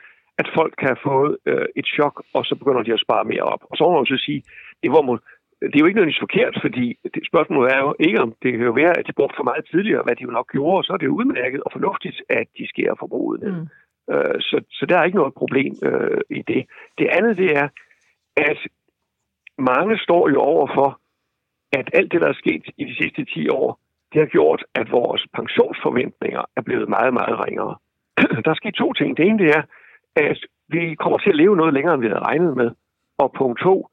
at 0.41 0.47
folk 0.57 0.73
kan 0.79 0.87
have 0.93 1.05
fået 1.09 1.37
øh, 1.45 1.65
et 1.75 1.87
chok, 1.95 2.15
og 2.33 2.45
så 2.45 2.55
begynder 2.55 2.83
de 2.83 2.93
at 2.93 3.03
spare 3.05 3.25
mere 3.31 3.45
op. 3.53 3.61
Og 3.69 3.77
så 3.77 3.83
må 3.83 3.91
man 3.97 4.05
så 4.05 4.17
sige, 4.27 4.41
det, 4.83 4.91
var, 4.91 5.01
det 5.61 5.75
er 5.75 5.83
jo 5.83 5.87
ikke 5.87 5.97
nødvendigvis 5.97 6.25
forkert, 6.27 6.55
fordi 6.65 6.85
det, 7.13 7.21
spørgsmålet 7.31 7.73
er 7.75 7.79
jo 7.85 7.95
ikke, 7.99 8.19
om 8.25 8.29
det 8.41 8.49
kan 8.51 8.69
jo 8.71 8.75
være, 8.83 8.97
at 8.99 9.07
de 9.07 9.17
brugte 9.17 9.37
for 9.37 9.49
meget 9.49 9.65
tidligere, 9.71 10.03
hvad 10.03 10.15
de 10.15 10.23
jo 10.27 10.37
nok 10.37 10.51
gjorde, 10.55 10.77
og 10.77 10.83
så 10.83 10.93
er 10.93 10.97
det 10.97 11.09
jo 11.09 11.19
udmærket 11.19 11.61
og 11.65 11.71
fornuftigt, 11.71 12.17
at 12.29 12.47
de 12.57 12.69
skærer 12.71 12.95
forbruget 12.99 13.41
ned. 13.43 13.51
Mm. 13.51 13.67
Øh, 14.11 14.37
så, 14.39 14.61
så 14.71 14.85
der 14.85 14.97
er 14.97 15.03
ikke 15.03 15.17
noget 15.17 15.33
problem 15.33 15.73
øh, 15.83 16.21
i 16.29 16.41
det. 16.47 16.65
Det 16.97 17.07
andet 17.07 17.37
det 17.37 17.49
er, 17.57 17.67
at 18.37 18.57
mange 19.57 19.97
står 19.97 20.29
jo 20.29 20.39
over 20.39 20.67
for, 20.75 20.99
at 21.71 21.89
alt 21.93 22.11
det, 22.11 22.21
der 22.21 22.27
er 22.27 22.41
sket 22.43 22.63
i 22.77 22.83
de 22.83 22.95
sidste 22.95 23.25
10 23.25 23.49
år, 23.49 23.79
det 24.13 24.19
har 24.21 24.27
gjort, 24.27 24.63
at 24.75 24.91
vores 24.91 25.27
pensionsforventninger 25.33 26.43
er 26.57 26.61
blevet 26.61 26.89
meget, 26.89 27.13
meget 27.13 27.45
ringere. 27.45 27.75
der 28.43 28.49
er 28.51 28.61
sket 28.61 28.75
to 28.75 28.93
ting. 28.93 29.17
Det 29.17 29.25
ene 29.25 29.39
det 29.39 29.49
er, 29.57 29.63
at 30.15 30.39
vi 30.67 30.95
kommer 30.95 31.17
til 31.17 31.29
at 31.29 31.35
leve 31.35 31.55
noget 31.55 31.73
længere, 31.73 31.93
end 31.93 32.01
vi 32.01 32.07
havde 32.07 32.27
regnet 32.29 32.57
med. 32.57 32.71
Og 33.17 33.33
punkt 33.37 33.59
to, 33.59 33.87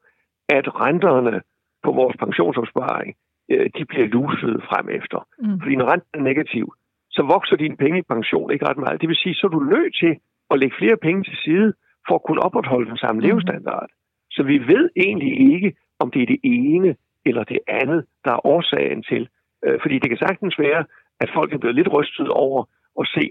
at 0.49 0.65
renterne 0.81 1.41
på 1.83 1.91
vores 1.91 2.15
pensionsopsparing, 2.17 3.15
øh, 3.51 3.69
de 3.77 3.85
bliver 3.85 4.07
luset 4.07 4.63
frem 4.69 4.89
efter. 4.89 5.27
Mm. 5.39 5.59
Fordi 5.61 5.75
når 5.75 5.91
renten 5.91 6.19
er 6.19 6.23
negativ, 6.23 6.73
så 7.15 7.21
vokser 7.33 7.55
din 7.55 7.77
penge 7.77 7.99
i 7.99 8.09
pension 8.13 8.51
ikke 8.51 8.67
ret 8.69 8.77
meget. 8.77 9.01
Det 9.01 9.09
vil 9.09 9.23
sige, 9.23 9.35
så 9.35 9.47
er 9.47 9.51
du 9.57 9.59
nødt 9.59 9.95
til 10.01 10.13
at 10.51 10.59
lægge 10.59 10.75
flere 10.79 10.97
penge 10.97 11.23
til 11.23 11.37
side 11.45 11.73
for 12.07 12.15
at 12.15 12.23
kunne 12.23 12.43
opretholde 12.47 12.89
den 12.89 12.97
samme 12.97 13.19
mm. 13.19 13.25
levestandard. 13.27 13.89
Så 14.31 14.43
vi 14.43 14.57
ved 14.71 14.89
egentlig 14.95 15.53
ikke, 15.53 15.73
om 15.99 16.11
det 16.11 16.21
er 16.21 16.25
det 16.25 16.39
ene 16.43 16.95
eller 17.25 17.43
det 17.43 17.59
andet, 17.67 18.05
der 18.25 18.31
er 18.31 18.45
årsagen 18.45 19.03
til. 19.03 19.29
Øh, 19.65 19.79
fordi 19.81 19.99
det 19.99 20.09
kan 20.09 20.17
sagtens 20.17 20.59
være, 20.59 20.85
at 21.19 21.29
folk 21.33 21.53
er 21.53 21.57
blevet 21.57 21.75
lidt 21.75 21.93
rystet 21.93 22.29
over 22.29 22.63
at 22.99 23.07
se, 23.15 23.29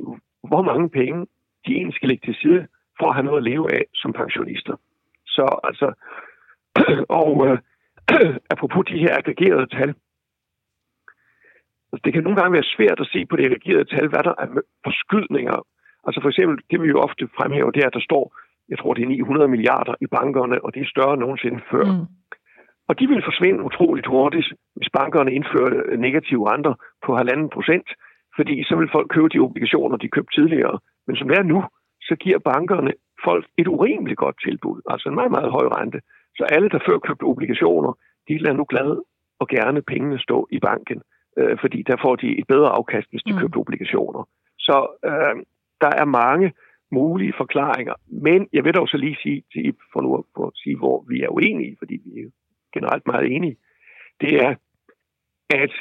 hvor 0.48 0.62
mange 0.62 0.88
penge 0.90 1.26
de 1.66 1.72
egentlig 1.72 1.94
skal 1.94 2.08
lægge 2.08 2.26
til 2.26 2.34
side 2.42 2.66
for 2.98 3.06
at 3.08 3.14
have 3.14 3.26
noget 3.28 3.38
at 3.42 3.48
leve 3.50 3.72
af 3.72 3.84
som 3.94 4.12
pensionister. 4.12 4.76
Så 5.26 5.44
altså, 5.64 5.88
og 7.22 7.46
øh, 7.46 7.58
apropos 8.54 8.84
de 8.90 8.98
her 8.98 9.16
aggregerede 9.18 9.66
tal, 9.66 9.94
Altså, 11.94 12.04
det 12.06 12.12
kan 12.12 12.24
nogle 12.24 12.40
gange 12.40 12.56
være 12.58 12.72
svært 12.76 13.00
at 13.00 13.10
se 13.14 13.20
på 13.26 13.36
det 13.36 13.50
reagerede 13.50 13.90
tal, 13.94 14.06
hvad 14.08 14.22
der 14.28 14.34
er 14.42 14.48
forskydninger. 14.86 15.58
Altså 16.06 16.18
for 16.22 16.28
eksempel, 16.28 16.56
det 16.70 16.78
vi 16.82 16.88
jo 16.94 16.98
ofte 17.06 17.28
fremhæver, 17.38 17.70
det 17.70 17.82
er, 17.82 17.90
at 17.90 17.98
der 17.98 18.08
står, 18.08 18.24
jeg 18.68 18.78
tror 18.78 18.94
det 18.94 19.02
er 19.02 19.08
900 19.08 19.48
milliarder 19.54 19.94
i 20.04 20.06
bankerne, 20.06 20.64
og 20.64 20.74
det 20.74 20.80
er 20.82 20.92
større 20.94 21.14
end 21.14 21.22
nogensinde 21.24 21.60
før. 21.70 21.84
Mm. 21.84 22.06
Og 22.88 22.92
de 22.98 23.06
vil 23.08 23.26
forsvinde 23.28 23.66
utroligt 23.68 24.06
hurtigt, 24.06 24.48
hvis 24.76 24.90
bankerne 24.98 25.34
indførte 25.38 25.96
negative 26.06 26.42
renter 26.50 26.74
på 27.06 27.10
halvanden 27.20 27.50
procent, 27.56 27.88
fordi 28.36 28.64
så 28.68 28.74
vil 28.76 28.94
folk 28.96 29.08
købe 29.14 29.28
de 29.28 29.44
obligationer, 29.46 29.96
de 29.96 30.14
købte 30.14 30.34
tidligere. 30.34 30.78
Men 31.06 31.16
som 31.16 31.28
det 31.28 31.38
er 31.38 31.50
nu, 31.52 31.64
så 32.08 32.14
giver 32.24 32.38
bankerne 32.38 32.92
folk 33.24 33.44
et 33.58 33.68
urimeligt 33.68 34.18
godt 34.24 34.36
tilbud, 34.46 34.80
altså 34.92 35.08
en 35.08 35.14
meget, 35.14 35.30
meget 35.36 35.50
høj 35.50 35.66
rente. 35.76 36.00
Så 36.38 36.44
alle, 36.54 36.68
der 36.68 36.78
før 36.86 36.98
købte 36.98 37.24
obligationer, 37.32 37.92
de 38.28 38.38
lader 38.38 38.56
nu 38.56 38.64
glade 38.68 39.02
og 39.40 39.46
gerne 39.48 39.82
pengene 39.82 40.18
stå 40.18 40.48
i 40.50 40.58
banken 40.58 41.02
øh, 41.38 41.58
fordi 41.60 41.82
der 41.82 41.96
får 42.04 42.16
de 42.16 42.38
et 42.38 42.46
bedre 42.46 42.68
afkast, 42.68 43.10
hvis 43.10 43.22
de 43.22 43.32
mm. 43.32 43.38
køber 43.38 43.60
obligationer. 43.60 44.28
Så 44.58 44.76
øh, 45.04 45.36
der 45.80 45.92
er 46.02 46.04
mange 46.04 46.52
mulige 46.92 47.34
forklaringer, 47.36 47.94
men 48.08 48.48
jeg 48.52 48.64
vil 48.64 48.74
dog 48.74 48.88
så 48.88 48.96
lige 48.96 49.18
sige, 49.22 49.42
til, 49.52 49.74
for 49.92 50.00
nu 50.00 50.24
at 50.46 50.52
sige, 50.62 50.76
hvor 50.76 51.04
vi 51.08 51.22
er 51.22 51.28
uenige, 51.28 51.76
fordi 51.78 51.94
vi 52.04 52.20
er 52.20 52.30
generelt 52.74 53.06
meget 53.06 53.26
enige, 53.36 53.56
det 54.20 54.34
er, 54.44 54.54
at 55.50 55.72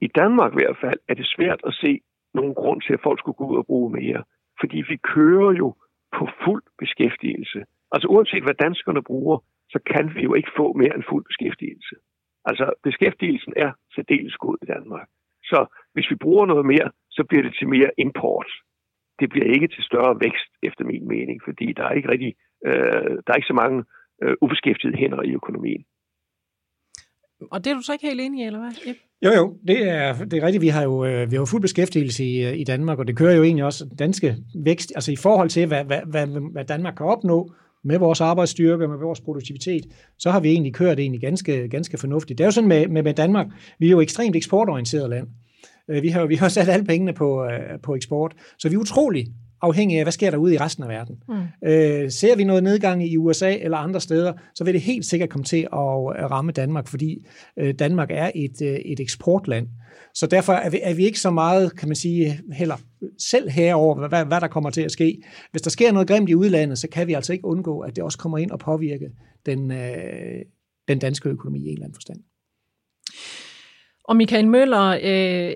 i 0.00 0.06
Danmark 0.06 0.52
i 0.52 0.58
hvert 0.60 0.78
fald 0.80 0.98
er 1.08 1.14
det 1.14 1.26
svært 1.26 1.60
at 1.66 1.74
se 1.74 2.00
nogen 2.34 2.54
grund 2.54 2.80
til, 2.80 2.92
at 2.92 3.00
folk 3.02 3.18
skulle 3.18 3.40
gå 3.40 3.46
ud 3.52 3.56
og 3.56 3.66
bruge 3.66 3.90
mere. 3.92 4.22
Fordi 4.60 4.76
vi 4.88 4.96
kører 4.96 5.52
jo 5.52 5.74
på 6.18 6.28
fuld 6.44 6.62
beskæftigelse. 6.78 7.64
Altså 7.92 8.08
uanset 8.08 8.42
hvad 8.42 8.54
danskerne 8.54 9.02
bruger, 9.02 9.38
så 9.70 9.78
kan 9.86 10.14
vi 10.14 10.20
jo 10.22 10.34
ikke 10.34 10.50
få 10.56 10.72
mere 10.72 10.94
end 10.94 11.04
fuld 11.10 11.24
beskæftigelse. 11.24 11.94
Altså, 12.44 12.72
beskæftigelsen 12.82 13.52
er 13.56 13.70
særdeles 13.94 14.36
god 14.36 14.56
i 14.62 14.66
Danmark. 14.66 15.08
Så 15.44 15.66
hvis 15.94 16.10
vi 16.10 16.16
bruger 16.24 16.46
noget 16.46 16.66
mere, 16.66 16.90
så 17.10 17.24
bliver 17.28 17.42
det 17.42 17.54
til 17.58 17.68
mere 17.68 17.90
import. 17.98 18.50
Det 19.20 19.30
bliver 19.30 19.46
ikke 19.54 19.68
til 19.68 19.82
større 19.90 20.20
vækst, 20.20 20.50
efter 20.62 20.84
min 20.84 21.08
mening, 21.08 21.40
fordi 21.44 21.72
der 21.72 21.84
er 21.84 21.92
ikke 21.98 22.08
rigtig, 22.08 22.34
øh, 22.66 23.10
der 23.24 23.30
er 23.32 23.40
ikke 23.40 23.52
så 23.52 23.58
mange 23.62 23.84
øh, 24.22 24.34
ubeskæftigede 24.40 24.96
hænder 24.96 25.22
i 25.22 25.32
økonomien. 25.40 25.84
Og 27.52 27.64
det 27.64 27.70
er 27.70 27.74
du 27.74 27.82
så 27.82 27.92
ikke 27.92 28.06
helt 28.06 28.20
enig 28.20 28.40
i, 28.42 28.46
eller 28.46 28.58
hvad? 28.58 28.74
Yep. 28.88 28.96
Jo, 29.24 29.30
jo, 29.40 29.44
det 29.68 29.78
er, 29.88 30.24
det 30.30 30.34
er 30.38 30.46
rigtigt. 30.46 30.62
Vi 30.62 30.68
har 30.76 30.82
jo 30.82 31.04
øh, 31.04 31.30
vi 31.30 31.34
har 31.36 31.42
jo 31.44 31.52
fuld 31.52 31.62
beskæftigelse 31.62 32.24
i, 32.24 32.34
øh, 32.46 32.54
i 32.62 32.64
Danmark, 32.64 32.98
og 32.98 33.06
det 33.06 33.18
kører 33.18 33.36
jo 33.36 33.42
egentlig 33.42 33.64
også 33.64 33.84
danske 33.98 34.36
vækst, 34.64 34.92
altså 34.94 35.12
i 35.12 35.20
forhold 35.22 35.48
til, 35.48 35.66
hvad, 35.66 35.84
hvad, 35.84 36.02
hvad, 36.12 36.26
hvad 36.52 36.64
Danmark 36.64 36.94
kan 36.94 37.06
opnå, 37.06 37.38
med 37.84 37.98
vores 37.98 38.20
arbejdsstyrke, 38.20 38.88
med 38.88 38.96
vores 38.96 39.20
produktivitet, 39.20 39.86
så 40.18 40.30
har 40.30 40.40
vi 40.40 40.48
egentlig 40.48 40.74
kørt 40.74 40.98
egentlig 40.98 41.20
ganske, 41.20 41.68
ganske 41.68 41.98
fornuftigt. 41.98 42.38
Det 42.38 42.44
er 42.44 42.46
jo 42.46 42.52
sådan 42.52 42.68
med, 42.68 42.88
med, 42.88 43.02
med 43.02 43.14
Danmark, 43.14 43.46
vi 43.78 43.86
er 43.86 43.90
jo 43.90 44.00
ekstremt 44.00 44.36
eksportorienteret 44.36 45.10
land. 45.10 45.28
Øh, 45.88 46.02
vi 46.02 46.08
har, 46.08 46.26
vi 46.26 46.34
har 46.34 46.48
sat 46.48 46.68
alle 46.68 46.84
pengene 46.84 47.12
på, 47.12 47.44
øh, 47.44 47.80
på 47.82 47.94
eksport, 47.94 48.34
så 48.58 48.68
vi 48.68 48.74
er 48.74 48.78
utrolig 48.78 49.26
afhængige 49.62 49.98
af, 49.98 50.04
hvad 50.04 50.12
sker 50.12 50.30
der 50.30 50.38
ude 50.38 50.54
i 50.54 50.58
resten 50.58 50.84
af 50.84 50.88
verden. 50.88 51.22
Mm. 51.28 51.68
Øh, 51.68 52.10
ser 52.10 52.36
vi 52.36 52.44
noget 52.44 52.62
nedgang 52.62 53.06
i 53.06 53.16
USA 53.16 53.56
eller 53.56 53.78
andre 53.78 54.00
steder, 54.00 54.32
så 54.54 54.64
vil 54.64 54.74
det 54.74 54.82
helt 54.82 55.06
sikkert 55.06 55.28
komme 55.28 55.44
til 55.44 55.60
at 55.62 56.30
ramme 56.30 56.52
Danmark, 56.52 56.88
fordi 56.88 57.26
øh, 57.58 57.74
Danmark 57.74 58.08
er 58.10 58.30
et, 58.34 58.62
øh, 58.62 58.74
et 58.74 59.00
eksportland. 59.00 59.68
Så 60.14 60.26
derfor 60.26 60.52
er 60.52 60.70
vi, 60.70 60.80
er 60.82 60.94
vi 60.94 61.04
ikke 61.04 61.20
så 61.20 61.30
meget, 61.30 61.76
kan 61.76 61.88
man 61.88 61.96
sige, 61.96 62.40
heller 62.52 62.76
selv 63.18 63.50
herover, 63.50 64.08
hvad, 64.08 64.24
hvad 64.24 64.40
der 64.40 64.48
kommer 64.48 64.70
til 64.70 64.82
at 64.82 64.92
ske. 64.92 65.22
Hvis 65.50 65.62
der 65.62 65.70
sker 65.70 65.92
noget 65.92 66.08
grimt 66.08 66.28
i 66.28 66.34
udlandet, 66.34 66.78
så 66.78 66.88
kan 66.88 67.06
vi 67.06 67.12
altså 67.12 67.32
ikke 67.32 67.44
undgå, 67.44 67.80
at 67.80 67.96
det 67.96 68.04
også 68.04 68.18
kommer 68.18 68.38
ind 68.38 68.50
og 68.50 68.58
påvirke 68.58 69.10
den, 69.46 69.72
øh, 69.72 70.42
den 70.88 70.98
danske 70.98 71.28
økonomi 71.28 71.58
i 71.58 71.66
en 71.66 71.72
eller 71.72 71.84
anden 71.84 71.94
forstand. 71.94 72.18
Og 74.04 74.16
Michael 74.16 74.48
Møller, 74.48 74.98
øh, 75.02 75.54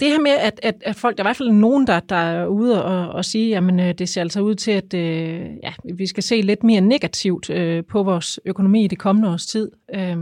det 0.00 0.08
her 0.08 0.20
med, 0.20 0.30
at, 0.30 0.60
at, 0.62 0.74
at 0.86 0.96
folk, 0.96 1.18
der 1.18 1.22
er 1.22 1.26
i 1.26 1.28
hvert 1.28 1.36
fald 1.36 1.50
nogen, 1.50 1.86
der, 1.86 2.00
der 2.00 2.16
er 2.16 2.46
ude 2.46 2.84
og, 2.84 3.08
og 3.08 3.24
sige, 3.24 3.48
jamen 3.48 3.80
øh, 3.80 3.94
det 3.94 4.08
ser 4.08 4.20
altså 4.20 4.40
ud 4.40 4.54
til, 4.54 4.70
at 4.70 4.94
øh, 4.94 5.40
ja, 5.62 5.72
vi 5.94 6.06
skal 6.06 6.22
se 6.22 6.40
lidt 6.40 6.64
mere 6.64 6.80
negativt 6.80 7.50
øh, 7.50 7.84
på 7.84 8.02
vores 8.02 8.40
økonomi 8.44 8.84
i 8.84 8.88
det 8.88 8.98
kommende 8.98 9.28
års 9.28 9.46
tid. 9.46 9.70
Øh, 9.94 10.16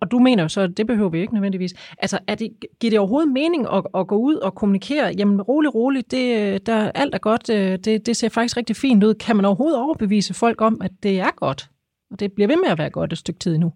og 0.00 0.10
du 0.10 0.18
mener 0.18 0.42
jo 0.42 0.48
så, 0.48 0.60
at 0.60 0.76
det 0.76 0.86
behøver 0.86 1.10
vi 1.10 1.20
ikke 1.20 1.34
nødvendigvis. 1.34 1.94
Altså, 1.98 2.18
er 2.28 2.34
det, 2.34 2.50
giver 2.80 2.90
det 2.90 2.98
overhovedet 2.98 3.32
mening 3.32 3.66
at, 3.72 3.86
at 3.94 4.06
gå 4.06 4.16
ud 4.16 4.34
og 4.34 4.54
kommunikere, 4.54 5.14
jamen 5.18 5.42
rolig, 5.42 5.74
rolig, 5.74 6.10
det, 6.10 6.52
øh, 6.54 6.60
der, 6.66 6.90
alt 6.94 7.14
er 7.14 7.18
godt, 7.18 7.50
øh, 7.50 7.78
det, 7.78 8.06
det 8.06 8.16
ser 8.16 8.28
faktisk 8.28 8.56
rigtig 8.56 8.76
fint 8.76 9.04
ud. 9.04 9.14
Kan 9.14 9.36
man 9.36 9.44
overhovedet 9.44 9.78
overbevise 9.78 10.34
folk 10.34 10.60
om, 10.60 10.80
at 10.80 10.90
det 11.02 11.20
er 11.20 11.30
godt? 11.36 11.70
Og 12.10 12.20
det 12.20 12.32
bliver 12.32 12.48
ved 12.48 12.56
med 12.56 12.68
at 12.68 12.78
være 12.78 12.90
godt 12.90 13.12
et 13.12 13.18
stykke 13.18 13.38
tid 13.38 13.58
nu. 13.58 13.72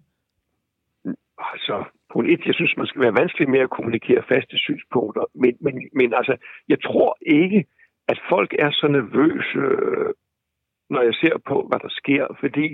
Altså, 1.53 1.83
punkt 2.13 2.29
et, 2.31 2.45
jeg 2.45 2.55
synes, 2.55 2.77
man 2.77 2.87
skal 2.87 3.01
være 3.01 3.19
vanskelig 3.21 3.49
med 3.49 3.59
at 3.59 3.69
kommunikere 3.69 4.23
faste 4.23 4.57
synspunkter, 4.57 5.23
men, 5.35 5.57
men, 5.61 5.89
men 5.93 6.13
altså, 6.13 6.35
jeg 6.69 6.81
tror 6.81 7.17
ikke, 7.21 7.65
at 8.07 8.19
folk 8.29 8.55
er 8.59 8.71
så 8.71 8.87
nervøse, 8.87 9.63
når 10.89 11.01
jeg 11.01 11.13
ser 11.13 11.35
på, 11.47 11.65
hvad 11.69 11.79
der 11.79 11.89
sker, 11.89 12.25
fordi 12.39 12.67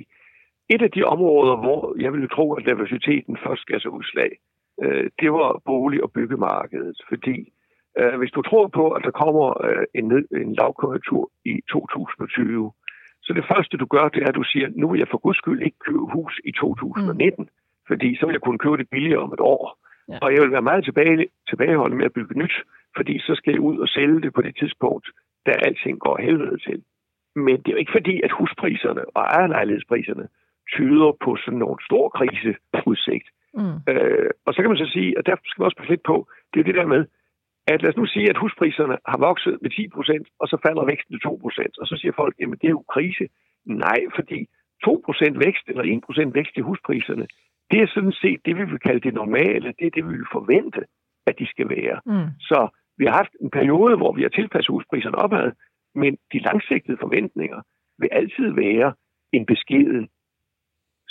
et 0.69 0.82
af 0.82 0.91
de 0.91 1.04
områder, 1.04 1.56
hvor 1.56 1.95
jeg 2.00 2.13
ville 2.13 2.28
tro, 2.28 2.54
at 2.54 2.65
diversiteten 2.65 3.38
først 3.45 3.62
skal 3.62 3.82
så 3.82 3.89
udslag, 3.89 4.32
øh, 4.84 5.10
det 5.19 5.32
var 5.32 5.62
bolig- 5.65 6.04
og 6.04 6.12
byggemarkedet, 6.12 6.97
fordi 7.10 7.38
øh, 8.00 8.17
hvis 8.17 8.32
du 8.32 8.41
tror 8.41 8.67
på, 8.67 8.91
at 8.91 9.04
der 9.04 9.12
kommer 9.12 9.65
øh, 9.65 9.86
en, 9.95 10.06
en 10.41 10.54
lavkonjunktur 10.60 11.32
i 11.45 11.62
2020, 11.71 12.71
så 13.21 13.34
det 13.34 13.45
første, 13.52 13.78
du 13.78 13.86
gør, 13.86 14.10
det 14.10 14.23
er, 14.23 14.28
at 14.28 14.36
du 14.36 14.43
siger, 14.43 14.67
nu 14.76 14.91
vil 14.91 15.00
jeg 15.00 15.08
for 15.12 15.17
guds 15.17 15.38
skyld 15.38 15.62
ikke 15.62 15.80
købe 15.88 16.06
hus 16.13 16.41
i 16.45 16.52
2019. 16.52 17.43
Mm 17.43 17.50
fordi 17.88 18.17
så 18.17 18.26
vil 18.26 18.34
jeg 18.34 18.41
kunne 18.41 18.63
købe 18.63 18.78
det 18.78 18.89
billigere 18.89 19.23
om 19.26 19.34
et 19.34 19.39
år. 19.39 19.63
Ja. 20.10 20.17
Og 20.21 20.34
jeg 20.34 20.41
vil 20.41 20.52
være 20.52 20.69
meget 20.69 20.84
tilbage, 20.84 21.28
tilbageholdende 21.50 21.97
med 21.97 22.06
at 22.06 22.13
bygge 22.13 22.39
nyt, 22.39 22.56
fordi 22.97 23.19
så 23.19 23.36
skal 23.36 23.52
jeg 23.52 23.62
ud 23.69 23.78
og 23.80 23.88
sælge 23.88 24.21
det 24.21 24.34
på 24.34 24.41
det 24.41 24.56
tidspunkt, 24.60 25.08
da 25.45 25.52
alting 25.52 26.00
går 26.00 26.17
helvede 26.17 26.58
til. 26.58 26.84
Men 27.36 27.56
det 27.58 27.67
er 27.67 27.76
jo 27.76 27.84
ikke 27.84 27.97
fordi, 28.00 28.21
at 28.21 28.32
huspriserne 28.32 29.04
og 29.15 29.23
ejerlejlighedspriserne 29.23 30.28
tyder 30.73 31.12
på 31.26 31.36
sådan 31.36 31.60
nogle 31.60 31.80
stor 31.88 32.10
kriseudsigt. 32.10 33.28
Mm. 33.54 33.78
Øh, 33.91 34.30
og 34.45 34.54
så 34.54 34.62
kan 34.62 34.69
man 34.69 34.78
så 34.78 34.89
sige, 34.95 35.17
og 35.17 35.26
derfor 35.26 35.43
skal 35.45 35.62
man 35.62 35.65
også 35.65 35.78
passe 35.78 35.93
lidt 35.93 36.04
på, 36.12 36.28
det 36.54 36.60
er 36.60 36.63
det 36.63 36.76
der 36.76 36.86
med, 36.95 37.06
at 37.67 37.82
lad 37.82 37.89
os 37.91 37.97
nu 37.97 38.06
sige, 38.06 38.30
at 38.30 38.38
huspriserne 38.38 38.97
har 39.12 39.17
vokset 39.17 39.58
med 39.62 39.69
10 39.69 39.88
procent, 39.88 40.28
og 40.39 40.47
så 40.47 40.58
falder 40.65 40.86
væksten 40.86 41.13
til 41.13 41.21
2 41.21 41.39
procent, 41.41 41.73
og 41.82 41.88
så 41.88 41.95
siger 41.97 42.13
folk, 42.15 42.36
jamen 42.39 42.58
det 42.62 42.67
er 42.67 42.78
jo 42.80 42.84
krise. 42.93 43.26
Nej, 43.65 44.00
fordi 44.15 44.39
2 44.86 45.02
procent 45.06 45.36
vækst 45.45 45.65
eller 45.67 45.84
1 45.84 46.02
procent 46.08 46.36
vækst 46.36 46.58
i 46.58 46.67
huspriserne, 46.69 47.28
det 47.71 47.80
er 47.82 47.88
sådan 47.88 48.17
set 48.21 48.39
det, 48.45 48.56
vi 48.58 48.63
vil 48.71 48.80
kalde 48.80 48.99
det 48.99 49.13
normale. 49.13 49.73
Det 49.80 49.86
er 49.88 49.95
det, 49.95 50.03
vi 50.10 50.13
vil 50.17 50.34
forvente, 50.38 50.82
at 51.30 51.36
de 51.39 51.47
skal 51.53 51.69
være. 51.69 51.97
Mm. 52.06 52.30
Så 52.39 52.60
vi 52.97 53.06
har 53.06 53.13
haft 53.21 53.34
en 53.41 53.49
periode, 53.49 53.97
hvor 53.97 54.12
vi 54.17 54.21
har 54.21 54.30
tilpasset 54.30 54.73
huspriserne 54.75 55.17
opad, 55.17 55.51
men 55.95 56.17
de 56.34 56.39
langsigtede 56.39 56.97
forventninger 57.01 57.62
vil 58.01 58.10
altid 58.12 58.47
være 58.65 58.93
en 59.34 59.45
beskeden 59.45 60.10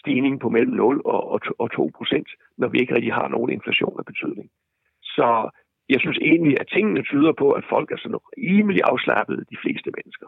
stigning 0.03 0.41
på 0.41 0.49
mellem 0.49 0.75
0 0.75 1.03
og, 1.05 1.31
og, 1.33 1.41
og 1.59 1.69
2 1.73 1.91
procent, 1.99 2.29
når 2.59 2.69
vi 2.69 2.79
ikke 2.79 2.95
rigtig 2.95 3.13
har 3.13 3.29
nogen 3.29 3.51
inflation 3.51 3.97
af 3.99 4.05
betydning. 4.05 4.49
Så 5.03 5.51
jeg 5.89 6.01
synes 6.01 6.19
egentlig, 6.31 6.61
at 6.61 6.67
tingene 6.75 7.03
tyder 7.03 7.33
på, 7.39 7.51
at 7.51 7.65
folk 7.69 7.91
er 7.91 7.99
sådan 7.99 8.19
rimelig 8.39 8.81
afslappede, 8.85 9.45
de 9.53 9.57
fleste 9.63 9.91
mennesker. 9.97 10.27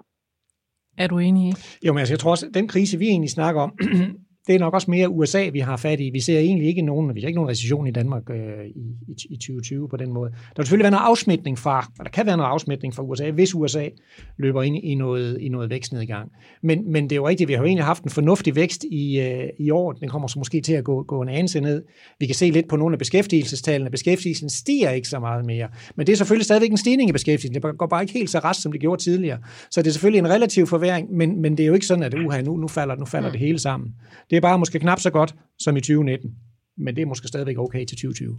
Er 1.02 1.06
du 1.06 1.18
enig 1.18 1.42
i? 1.48 1.52
Jo, 1.86 1.92
men 1.92 1.98
altså, 1.98 2.14
jeg 2.14 2.18
tror 2.20 2.30
også, 2.30 2.46
at 2.46 2.54
den 2.54 2.68
krise, 2.68 2.98
vi 2.98 3.06
egentlig 3.06 3.30
snakker 3.30 3.60
om, 3.66 3.72
det 4.48 4.54
er 4.54 4.58
nok 4.58 4.74
også 4.74 4.90
mere 4.90 5.08
USA, 5.08 5.48
vi 5.52 5.58
har 5.58 5.76
fat 5.76 6.00
i. 6.00 6.10
Vi 6.10 6.20
ser 6.20 6.38
egentlig 6.38 6.68
ikke 6.68 6.82
nogen, 6.82 7.14
vi 7.14 7.20
ser 7.20 7.26
ikke 7.26 7.36
nogen 7.36 7.50
recession 7.50 7.86
i 7.86 7.90
Danmark 7.90 8.30
øh, 8.30 8.66
i, 8.66 8.80
i, 9.08 9.16
i 9.30 9.36
2020 9.36 9.88
på 9.88 9.96
den 9.96 10.12
måde. 10.12 10.30
Der 10.30 10.36
vil 10.56 10.66
selvfølgelig 10.66 10.84
være 10.84 10.90
noget 10.90 11.04
afsmitning 11.04 11.58
fra, 11.58 11.90
og 11.98 12.04
der 12.04 12.10
kan 12.10 12.26
være 12.26 12.36
noget 12.36 12.50
afsmitning 12.50 12.94
fra 12.94 13.02
USA, 13.02 13.30
hvis 13.30 13.54
USA 13.54 13.88
løber 14.36 14.62
ind 14.62 14.76
i 14.76 14.94
noget, 14.94 15.38
i 15.40 15.48
noget 15.48 15.70
vækstnedgang. 15.70 16.30
Men, 16.62 16.92
men 16.92 17.04
det 17.04 17.12
er 17.12 17.16
jo 17.16 17.28
rigtigt, 17.28 17.48
vi 17.48 17.52
har 17.52 17.60
jo 17.60 17.66
egentlig 17.66 17.84
haft 17.84 18.02
en 18.02 18.10
fornuftig 18.10 18.56
vækst 18.56 18.84
i, 18.84 19.20
øh, 19.20 19.48
i 19.58 19.70
år. 19.70 19.92
Den 19.92 20.08
kommer 20.08 20.28
så 20.28 20.38
måske 20.38 20.60
til 20.60 20.72
at 20.72 20.84
gå, 20.84 21.02
gå 21.02 21.22
en 21.22 21.28
anelse 21.28 21.60
ned. 21.60 21.82
Vi 22.20 22.26
kan 22.26 22.34
se 22.34 22.50
lidt 22.50 22.68
på 22.68 22.76
nogle 22.76 22.94
af 22.94 22.98
beskæftigelsestallene. 22.98 23.90
Beskæftigelsen 23.90 24.50
stiger 24.50 24.90
ikke 24.90 25.08
så 25.08 25.18
meget 25.18 25.44
mere. 25.44 25.68
Men 25.96 26.06
det 26.06 26.12
er 26.12 26.16
selvfølgelig 26.16 26.44
stadigvæk 26.44 26.70
en 26.70 26.76
stigning 26.76 27.10
i 27.10 27.12
beskæftigelsen. 27.12 27.62
Det 27.62 27.78
går 27.78 27.86
bare 27.86 28.02
ikke 28.02 28.12
helt 28.12 28.30
så 28.30 28.38
rest, 28.38 28.62
som 28.62 28.72
det 28.72 28.80
gjorde 28.80 29.02
tidligere. 29.02 29.38
Så 29.70 29.82
det 29.82 29.88
er 29.88 29.92
selvfølgelig 29.92 30.18
en 30.18 30.28
relativ 30.28 30.66
forværing, 30.66 31.12
men, 31.12 31.42
men 31.42 31.56
det 31.56 31.62
er 31.62 31.66
jo 31.66 31.74
ikke 31.74 31.86
sådan, 31.86 32.04
at 32.04 32.14
uha, 32.14 32.40
nu, 32.40 32.56
nu 32.56 32.68
falder, 32.68 32.96
nu 32.96 33.04
falder 33.04 33.30
det 33.30 33.40
hele 33.40 33.58
sammen. 33.58 33.94
Det 34.30 34.37
er 34.38 34.48
bare 34.48 34.58
måske 34.58 34.78
knap 34.78 35.00
så 35.00 35.10
godt 35.10 35.34
som 35.58 35.76
i 35.76 35.80
2019, 35.80 36.30
men 36.76 36.96
det 36.96 37.02
er 37.02 37.06
måske 37.06 37.28
stadigvæk 37.28 37.58
okay 37.58 37.84
til 37.84 37.96
2020. 37.96 38.38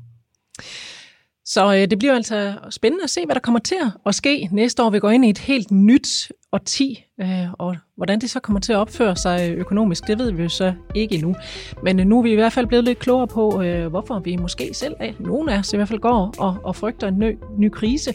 Så 1.46 1.74
øh, 1.74 1.90
det 1.90 2.00
bliver 2.00 2.16
altså 2.16 2.56
spændende 2.70 3.04
at 3.04 3.10
se, 3.10 3.26
hvad 3.26 3.36
der 3.36 3.42
kommer 3.42 3.60
til 3.60 3.78
at 4.06 4.16
ske 4.16 4.50
næste 4.52 4.84
år. 4.84 4.90
Vi 4.90 5.00
går 5.00 5.10
ind 5.10 5.26
i 5.26 5.30
et 5.30 5.38
helt 5.38 5.72
nyt 5.72 6.32
årti, 6.52 7.06
øh, 7.22 7.54
og 7.54 7.76
hvordan 7.96 8.22
det 8.22 8.30
så 8.30 8.40
kommer 8.40 8.60
til 8.60 8.74
at 8.74 8.78
opføre 8.78 9.16
sig 9.16 9.50
øh, 9.50 9.58
økonomisk, 9.58 10.08
det 10.08 10.20
ved 10.20 10.32
vi 10.32 10.44
jo 10.44 10.50
så 10.50 10.74
ikke 10.96 11.16
endnu. 11.16 11.36
Men 11.84 12.00
øh, 12.00 12.06
nu 12.06 12.18
er 12.18 12.24
vi 12.24 12.32
i 12.32 12.36
hvert 12.36 12.54
fald 12.54 12.68
blevet 12.68 12.86
lidt 12.86 13.00
klogere 13.00 13.28
på, 13.28 13.62
øh, 13.62 13.88
hvorfor 13.88 14.20
vi 14.20 14.36
måske 14.36 14.74
selv, 14.74 14.96
øh, 15.02 15.08
af, 15.08 15.16
nogen 15.20 15.50
af 15.50 15.60
os 15.60 15.74
i 15.74 15.76
hvert 15.76 15.88
fald, 15.88 16.00
går 16.00 16.36
og, 16.38 16.58
og 16.64 16.76
frygter 16.76 17.08
en 17.08 17.20
ny, 17.20 17.38
ny 17.58 17.70
krise 17.70 18.14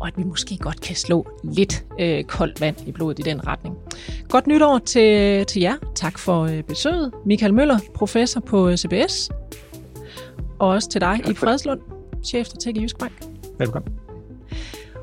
og 0.00 0.08
at 0.08 0.18
vi 0.18 0.22
måske 0.22 0.56
godt 0.56 0.80
kan 0.80 0.96
slå 0.96 1.26
lidt 1.44 1.84
øh, 2.00 2.24
koldt 2.24 2.60
vand 2.60 2.76
i 2.86 2.92
blodet 2.92 3.18
i 3.18 3.22
den 3.22 3.46
retning. 3.46 3.76
Godt 4.28 4.46
nytår 4.46 4.78
til, 4.78 5.46
til 5.46 5.62
jer. 5.62 5.76
Tak 5.94 6.18
for 6.18 6.42
øh, 6.42 6.62
besøget. 6.62 7.12
Michael 7.26 7.54
Møller, 7.54 7.78
professor 7.94 8.40
på 8.40 8.68
øh, 8.68 8.76
CBS. 8.76 9.30
Og 10.58 10.68
også 10.68 10.88
til 10.88 11.00
dig, 11.00 11.20
i 11.30 11.34
Fredslund, 11.34 11.80
chefstrateg 12.24 12.76
i 12.76 12.82
Jysk 12.82 12.98
Bank. 12.98 13.12
Velkommen. 13.58 13.94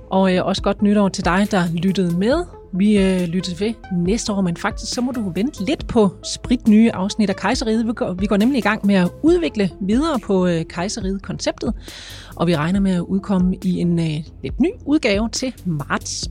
Og 0.09 0.35
øh, 0.35 0.45
også 0.45 0.61
godt 0.61 0.81
nytår 0.81 1.09
til 1.09 1.25
dig, 1.25 1.47
der 1.51 1.63
lyttede 1.73 2.17
med. 2.17 2.56
Vi 2.73 2.97
øh, 2.97 3.21
lytter 3.21 3.55
ved 3.59 3.73
næste 3.93 4.33
år, 4.33 4.41
men 4.41 4.57
faktisk 4.57 4.93
så 4.93 5.01
må 5.01 5.11
du 5.11 5.31
vente 5.35 5.65
lidt 5.65 5.87
på 5.87 6.09
sprit 6.23 6.67
nye 6.67 6.91
afsnit 6.91 7.29
af 7.29 7.35
Kejseriet. 7.35 7.87
Vi 7.87 7.93
går, 7.93 8.13
vi 8.13 8.25
går 8.25 8.37
nemlig 8.37 8.57
i 8.57 8.61
gang 8.61 8.85
med 8.85 8.95
at 8.95 9.09
udvikle 9.23 9.69
videre 9.81 10.19
på 10.19 10.47
øh, 10.47 10.65
Kejseriet-konceptet, 10.65 11.73
og 12.35 12.47
vi 12.47 12.55
regner 12.55 12.79
med 12.79 12.91
at 12.91 12.99
udkomme 13.01 13.55
i 13.63 13.79
en 13.79 13.99
øh, 13.99 14.23
lidt 14.43 14.59
ny 14.59 14.69
udgave 14.85 15.29
til 15.29 15.53
marts. 15.65 16.29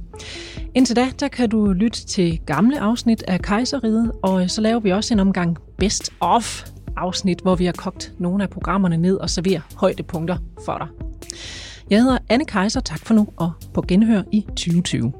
Indtil 0.75 0.96
da, 0.96 1.07
der 1.20 1.29
kan 1.29 1.49
du 1.49 1.72
lytte 1.72 2.07
til 2.07 2.40
gamle 2.46 2.81
afsnit 2.81 3.22
af 3.29 3.40
Kejseriet, 3.40 4.12
og 4.22 4.42
øh, 4.42 4.49
så 4.49 4.61
laver 4.61 4.81
vi 4.81 4.92
også 4.92 5.14
en 5.14 5.20
omgang 5.20 5.57
Best 5.79 6.12
of 6.20 6.64
afsnit, 6.96 7.40
hvor 7.40 7.55
vi 7.55 7.64
har 7.64 7.72
kogt 7.72 8.12
nogle 8.18 8.42
af 8.42 8.51
programmerne 8.51 8.96
ned 8.96 9.16
og 9.16 9.31
serverer 9.31 9.61
højdepunkter 9.77 10.37
for 10.64 10.79
dig. 10.79 10.88
Jeg 11.90 12.03
hedder 12.03 12.18
Anne 12.29 12.44
Kejser, 12.44 12.81
tak 12.81 13.07
for 13.07 13.14
nu, 13.14 13.29
og 13.37 13.53
på 13.75 13.85
genhør 13.88 14.22
i 14.33 14.40
2020. 14.40 15.12